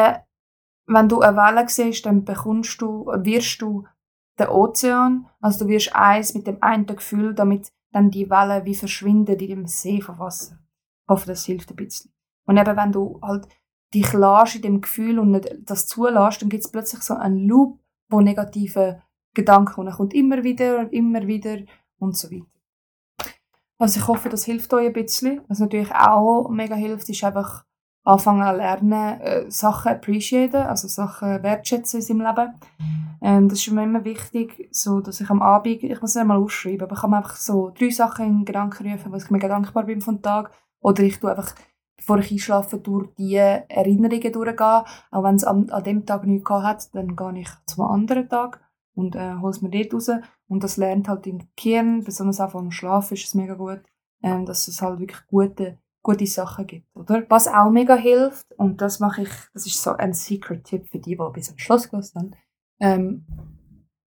wenn 0.87 1.07
du 1.07 1.21
eine 1.21 1.37
Welle 1.37 1.69
siehst, 1.69 2.05
dann 2.05 2.25
bekommst 2.25 2.81
du, 2.81 3.05
wirst 3.05 3.61
du 3.61 3.85
den 4.39 4.49
Ozean, 4.49 5.27
also 5.41 5.65
du 5.65 5.71
wirst 5.71 5.95
eins 5.95 6.33
mit 6.33 6.47
dem 6.47 6.61
einen 6.61 6.85
Gefühl, 6.85 7.33
damit 7.33 7.71
dann 7.91 8.11
die 8.11 8.29
Wellen 8.29 8.65
wie 8.65 8.75
verschwinden 8.75 9.39
in 9.39 9.47
dem 9.47 9.65
See 9.65 10.01
von 10.01 10.19
Wasser. 10.19 10.59
Ich 11.03 11.09
hoffe, 11.09 11.27
das 11.27 11.45
hilft 11.45 11.71
ein 11.71 11.75
bisschen. 11.75 12.11
Und 12.45 12.57
eben, 12.57 12.77
wenn 12.77 12.91
du 12.91 13.19
halt 13.21 13.47
dich 13.93 14.13
lässt 14.13 14.55
in 14.55 14.61
dem 14.61 14.81
Gefühl 14.81 15.19
und 15.19 15.31
nicht 15.31 15.49
das 15.61 15.87
zulässt, 15.87 16.41
dann 16.41 16.49
gibt 16.49 16.63
es 16.63 16.71
plötzlich 16.71 17.01
so 17.01 17.15
einen 17.15 17.47
Loop, 17.47 17.79
wo 18.09 18.21
negative 18.21 19.01
Gedanken 19.33 19.81
und 19.81 19.91
kommt 19.91 20.13
immer 20.13 20.43
wieder 20.43 20.79
und 20.79 20.93
immer 20.93 21.25
wieder 21.27 21.59
und 21.97 22.17
so 22.17 22.29
weiter. 22.31 22.45
Also 23.77 23.99
ich 23.99 24.07
hoffe, 24.07 24.29
das 24.29 24.45
hilft 24.45 24.73
euch 24.73 24.87
ein 24.87 24.93
bisschen. 24.93 25.41
Was 25.47 25.59
natürlich 25.59 25.91
auch 25.91 26.49
mega 26.49 26.75
hilft, 26.75 27.07
ist 27.09 27.23
einfach 27.23 27.65
anfangen 28.09 28.47
zu 28.47 28.57
lernen, 28.57 29.21
äh, 29.21 29.51
Sachen 29.51 29.91
appreciaten, 29.91 30.63
also 30.63 30.87
Sachen 30.87 31.43
wertschätzen 31.43 31.99
in 31.99 32.05
seinem 32.05 32.21
Leben. 32.21 32.53
Ähm, 33.21 33.49
das 33.49 33.59
ist 33.59 33.71
mir 33.71 33.83
immer 33.83 34.03
wichtig, 34.05 34.69
so, 34.71 35.01
dass 35.01 35.21
ich 35.21 35.29
am 35.29 35.41
Abend, 35.41 35.83
ich 35.83 36.01
muss 36.01 36.11
es 36.11 36.15
nicht 36.15 36.25
mal 36.25 36.37
ausschreiben, 36.37 36.83
aber 36.83 36.95
ich 36.95 37.01
kann 37.01 37.09
mir 37.09 37.17
einfach 37.17 37.35
so 37.35 37.71
drei 37.77 37.89
Sachen 37.89 38.25
in 38.25 38.45
Gedanken 38.45 38.89
rufen, 38.89 39.11
was 39.11 39.25
ich 39.25 39.31
mega 39.31 39.47
dankbar 39.47 39.83
bin 39.83 40.01
vom 40.01 40.21
Tag. 40.21 40.51
Oder 40.81 41.03
ich 41.03 41.19
tue 41.19 41.29
einfach 41.29 41.53
bevor 41.99 42.19
ich 42.19 42.31
einschlafe, 42.31 42.77
durch 42.77 43.09
die 43.17 43.35
Erinnerungen 43.35 44.31
durchgehen. 44.31 44.83
Auch 45.11 45.23
wenn 45.23 45.35
es 45.35 45.43
an, 45.43 45.69
an 45.69 45.83
dem 45.83 46.05
Tag 46.05 46.25
nichts 46.25 46.49
hat, 46.49 46.95
dann 46.95 47.15
gehe 47.15 47.41
ich 47.41 47.49
zum 47.65 47.83
anderen 47.83 48.29
Tag 48.29 48.61
und 48.95 49.15
äh, 49.15 49.35
hole 49.35 49.51
es 49.51 49.61
mir 49.61 49.69
dort 49.69 49.93
raus. 49.93 50.09
Und 50.47 50.63
das 50.63 50.77
lernt 50.77 51.07
halt 51.07 51.27
im 51.27 51.47
Gehirn, 51.55 52.03
besonders 52.03 52.39
auch 52.39 52.51
vom 52.51 52.71
Schlafen 52.71 53.15
ist 53.15 53.25
es 53.25 53.35
mega 53.35 53.53
gut, 53.53 53.81
ähm, 54.23 54.45
dass 54.45 54.67
es 54.67 54.81
halt 54.81 54.99
wirklich 54.99 55.21
gute, 55.27 55.77
gute 56.09 56.25
Sachen 56.25 56.65
gibt, 56.65 56.87
oder? 56.95 57.23
Was 57.29 57.47
auch 57.47 57.69
mega 57.69 57.95
hilft, 57.95 58.51
und 58.57 58.81
das 58.81 58.99
mache 58.99 59.23
ich, 59.23 59.29
das 59.53 59.67
ist 59.67 59.81
so 59.81 59.91
ein 59.91 60.13
Secret-Tipp 60.13 60.87
für 60.89 60.99
die, 60.99 61.15
die 61.15 61.31
bis 61.33 61.51
am 61.51 61.57
Schluss 61.57 61.89
gelassen 61.89 62.19
haben, 62.19 62.35
ähm, 62.81 63.25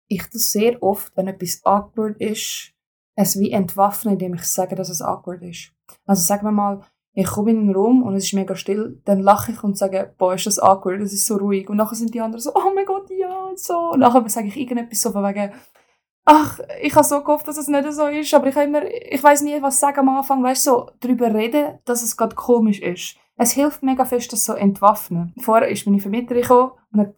ich 0.09 0.23
das 0.31 0.51
sehr 0.51 0.83
oft, 0.83 1.17
wenn 1.17 1.29
etwas 1.29 1.61
awkward 1.65 2.21
ist, 2.21 2.73
es 3.17 3.39
wie 3.39 3.51
entwaffnen, 3.51 4.15
indem 4.15 4.35
ich 4.35 4.43
sage, 4.43 4.77
dass 4.77 4.91
es 4.91 5.01
awkward 5.01 5.43
ist. 5.43 5.73
Also 6.05 6.23
sagen 6.23 6.47
wir 6.47 6.53
mal, 6.53 6.83
ich 7.15 7.27
komme 7.27 7.51
in 7.51 7.67
den 7.67 7.75
Raum 7.75 8.03
und 8.03 8.15
es 8.15 8.25
ist 8.25 8.35
mega 8.35 8.55
still, 8.55 9.01
dann 9.07 9.21
lache 9.21 9.53
ich 9.53 9.65
und 9.65 9.79
sage, 9.79 10.15
boah, 10.19 10.35
ist 10.35 10.47
das 10.47 10.59
awkward, 10.59 11.01
das 11.01 11.15
ist 11.15 11.25
so 11.25 11.37
ruhig. 11.37 11.71
Und 11.71 11.79
nachher 11.79 11.95
sind 11.95 12.13
die 12.13 12.21
anderen 12.21 12.43
so, 12.43 12.53
oh 12.55 12.73
mein 12.75 12.85
Gott, 12.85 13.09
ja, 13.09 13.47
und 13.47 13.59
so. 13.59 13.93
Und 13.93 14.01
nachher 14.01 14.29
sage 14.29 14.49
ich 14.49 14.57
irgendetwas 14.59 15.01
so 15.01 15.13
von 15.13 15.25
wegen, 15.25 15.51
ach, 16.27 16.59
ich 16.83 16.95
habe 16.95 17.07
so 17.07 17.23
gehofft, 17.23 17.49
dass 17.49 17.57
es 17.57 17.69
nicht 17.69 17.91
so 17.93 18.07
ist, 18.09 18.35
aber 18.35 18.49
ich 18.49 18.57
immer, 18.57 18.83
ich 18.85 19.23
weiß 19.23 19.43
nie, 19.43 19.62
was 19.62 19.81
sagen 19.81 20.01
am 20.01 20.11
Anfang, 20.11 20.43
weißt 20.43 20.67
du, 20.67 20.71
so 20.71 20.91
darüber 21.01 21.33
reden, 21.33 21.79
dass 21.87 22.03
es 22.03 22.17
gerade 22.17 22.35
komisch 22.35 22.81
ist. 22.81 23.17
Es 23.37 23.53
hilft 23.53 23.83
mega 23.83 24.05
fest, 24.05 24.33
das 24.33 24.45
so 24.45 24.55
entwaffnen. 24.55 25.35
Vorher 25.41 25.69
ist 25.69 25.87
meine 25.87 26.01
Vermieterin 26.01 26.43
gekommen 26.43 26.73
und 26.93 27.01
hat 27.01 27.15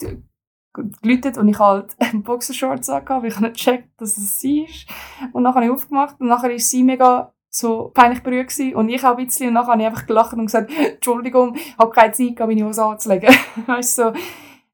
geläutet 1.01 1.39
und 1.39 1.49
ich 1.49 1.59
halt 1.59 1.97
Boxershorts 2.13 2.91
angehabt, 2.91 3.23
weil 3.23 3.31
ich 3.31 3.41
nicht 3.41 3.55
gecheckt, 3.55 4.01
dass 4.01 4.19
es 4.19 4.39
sie 4.39 4.65
ist. 4.65 4.87
Und 5.33 5.43
nachher 5.43 5.57
habe 5.57 5.67
ich 5.67 5.73
aufgemacht 5.73 6.21
und 6.21 6.29
nachher 6.29 6.51
ist 6.51 6.71
sie 6.71 6.83
mega 6.83 7.33
so 7.51 7.91
peinlich 7.95 8.23
berührt 8.23 8.49
gewesen. 8.49 8.75
Und 8.75 8.89
ich 8.89 9.03
auch 9.05 9.17
ein 9.17 9.25
bisschen. 9.25 9.49
Und 9.49 9.55
nachher 9.55 9.73
habe 9.73 9.83
ich 9.83 9.89
einfach 9.89 10.07
gelacht 10.07 10.33
und 10.35 10.47
gesagt, 10.47 10.71
Entschuldigung, 10.95 11.57
habe 11.79 11.91
keine 11.91 12.13
Zeit, 12.13 12.39
meine 12.39 12.65
Hose 12.67 12.85
anzulegen. 12.85 13.35
weißt 13.67 13.99
du, 13.99 14.03
so. 14.03 14.13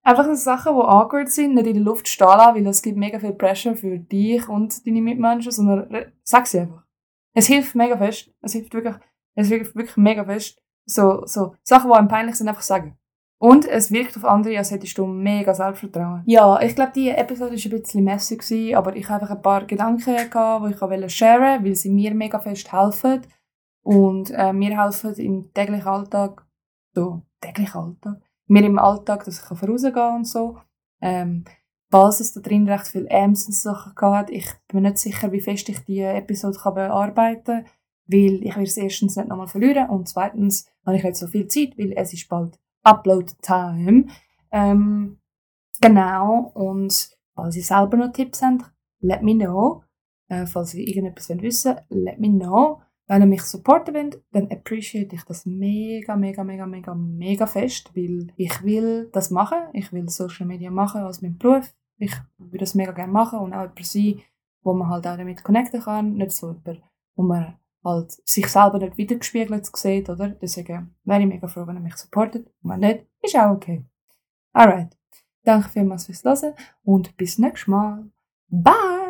Einfach 0.07 0.27
so 0.27 0.35
Sachen, 0.35 0.75
die 0.77 0.83
awkward 0.83 1.31
sind, 1.31 1.55
nicht 1.55 1.67
in 1.67 1.75
der 1.75 1.83
Luft 1.83 2.07
stehen 2.09 2.27
lassen, 2.27 2.57
weil 2.57 2.67
es 2.67 2.83
gibt 2.83 2.99
mega 2.99 3.19
viel 3.19 3.33
Pressure 3.33 3.75
für 3.75 3.99
dich 3.99 4.47
und 4.49 4.87
deine 4.87 5.01
Mitmenschen, 5.01 5.51
sondern 5.51 6.12
sag 6.23 6.47
sie 6.47 6.61
einfach. 6.61 6.85
Es 7.33 7.47
hilft 7.47 7.75
mega 7.75 7.97
fest. 7.97 8.31
Es 8.43 8.53
hilft 8.53 8.75
wirklich, 8.75 8.97
es 9.35 9.49
hilft 9.49 9.75
wirklich 9.75 9.97
mega 9.97 10.25
fest. 10.25 10.62
So, 10.87 11.25
so 11.25 11.55
Sachen, 11.62 11.90
die 11.90 11.97
einem 11.97 12.09
peinlich 12.09 12.37
sind, 12.37 12.49
einfach 12.49 12.62
sagen. 12.62 12.99
Und 13.38 13.67
es 13.67 13.90
wirkt 13.90 14.17
auf 14.17 14.25
andere, 14.25 14.59
als 14.59 14.71
hättest 14.71 14.97
du 14.97 15.07
mega 15.07 15.55
Selbstvertrauen. 15.55 16.23
Ja, 16.27 16.61
ich 16.61 16.75
glaube, 16.75 16.93
die 16.95 17.09
Episode 17.09 17.53
war 17.53 17.73
ein 17.73 17.81
bisschen 17.83 18.05
messy, 18.05 18.37
gewesen, 18.37 18.75
aber 18.77 18.95
ich 18.97 19.09
habe 19.09 19.23
einfach 19.23 19.37
ein 19.37 19.43
paar 19.43 19.64
Gedanken 19.64 20.31
gehabt, 20.31 20.67
die 20.67 20.71
ich 20.71 20.81
wollte 20.81 21.09
sharen, 21.11 21.64
weil 21.64 21.75
sie 21.75 21.90
mir 21.90 22.14
mega 22.14 22.38
fest 22.38 22.73
helfen. 22.73 23.23
Und 23.83 24.31
äh, 24.31 24.53
mir 24.53 24.81
helfen 24.81 25.14
im 25.17 25.53
täglichen 25.53 25.87
Alltag, 25.87 26.47
so, 26.95 27.23
täglichen 27.40 27.81
Alltag, 27.81 28.23
mir 28.55 28.64
im 28.64 28.79
Alltag, 28.79 29.25
dass 29.25 29.40
ich 29.40 29.59
vorausgehen 29.59 29.93
kann 29.93 30.17
und 30.17 30.25
so. 30.27 30.59
Ähm, 31.01 31.45
falls 31.90 32.21
es 32.21 32.33
da 32.33 32.40
drin 32.40 32.69
recht 32.69 32.87
viele 32.87 33.09
Äms 33.09 33.47
und 33.47 33.55
Sachen 33.55 33.95
gehabt 33.95 34.31
ich 34.31 34.47
bin 34.69 34.81
mir 34.83 34.88
nicht 34.88 34.99
sicher, 34.99 35.33
wie 35.33 35.40
fest 35.40 35.69
ich 35.69 35.85
die 35.85 36.01
Episode 36.01 36.59
kann 36.59 36.75
bearbeiten 36.75 37.45
kann, 37.45 37.67
weil 38.07 38.43
ich 38.45 38.57
es 38.57 38.77
erstens 38.77 39.17
nicht 39.17 39.29
nochmal 39.29 39.49
verlieren 39.49 39.90
und 39.90 40.09
zweitens 40.09 40.67
habe 40.87 40.97
ich 40.97 41.03
nicht 41.03 41.17
so 41.17 41.27
viel 41.27 41.49
Zeit, 41.49 41.77
weil 41.77 41.93
es 41.97 42.12
ist 42.12 42.29
bald 42.29 42.59
Upload 42.83 43.33
Time. 43.43 44.07
Ähm, 44.53 45.19
genau, 45.81 46.53
und 46.55 47.11
falls 47.35 47.57
ihr 47.57 47.62
selber 47.64 47.97
noch 47.97 48.12
Tipps 48.12 48.43
habt, 48.43 48.73
let 49.01 49.23
me 49.23 49.35
know. 49.35 49.83
Äh, 50.29 50.47
falls 50.47 50.75
ihr 50.75 50.87
irgendetwas 50.87 51.29
wissen 51.29 51.75
wollt, 51.75 51.85
let 51.90 52.21
me 52.21 52.29
know. 52.29 52.83
Wenn 53.07 53.23
ihr 53.23 53.27
mich 53.27 53.43
supporten 53.43 53.95
wollt, 53.95 54.23
dann 54.33 54.51
appreciate 54.51 55.14
ich 55.14 55.25
das 55.25 55.45
mega, 55.45 56.17
mega, 56.17 56.43
mega, 56.43 56.67
mega, 56.67 56.95
mega 56.95 57.47
fest, 57.47 57.90
weil 57.95 58.29
ich 58.37 58.62
will 58.62 59.11
das 59.12 59.31
machen. 59.31 59.59
Ich 59.73 59.93
will 59.93 60.09
Social 60.09 60.47
Media 60.47 60.71
machen 60.71 61.03
als 61.03 61.21
mein 61.21 61.37
Beruf. 61.37 61.75
Ich 61.99 62.14
würde 62.38 62.59
das 62.59 62.75
mega 62.75 62.93
gerne 62.93 63.12
machen 63.12 63.40
und 63.40 63.53
auch 63.53 63.62
jemand 63.62 63.87
sein, 63.87 64.23
wo 64.62 64.73
man 64.73 64.88
halt 64.88 65.07
auch 65.07 65.17
damit 65.17 65.45
connecten 65.45 65.83
kann, 65.83 66.14
nicht 66.14 66.33
so 66.33 66.53
jemand, 66.53 66.83
wo 67.14 67.23
man 67.23 67.59
halt 67.85 68.12
sich 68.27 68.49
selber 68.49 68.79
nicht 68.79 68.97
wiedergespiegelt 68.97 69.67
sieht, 69.77 70.09
oder? 70.09 70.31
Deswegen 70.31 70.95
wäre 71.05 71.21
ich 71.21 71.27
mega 71.27 71.47
froh, 71.47 71.67
wenn 71.67 71.77
ihr 71.77 71.83
mich 71.83 71.97
supportet. 71.97 72.51
Und 72.62 72.71
wenn 72.71 72.81
nicht, 72.81 73.07
ist 73.21 73.37
auch 73.37 73.51
okay. 73.51 73.85
Alright. 74.53 74.97
Danke 75.45 75.69
vielmals 75.69 76.07
fürs 76.07 76.25
Hören 76.25 76.55
und 76.85 77.17
bis 77.19 77.38
nächstes 77.38 77.69
Mal. 77.69 78.11
Bye! 78.49 79.04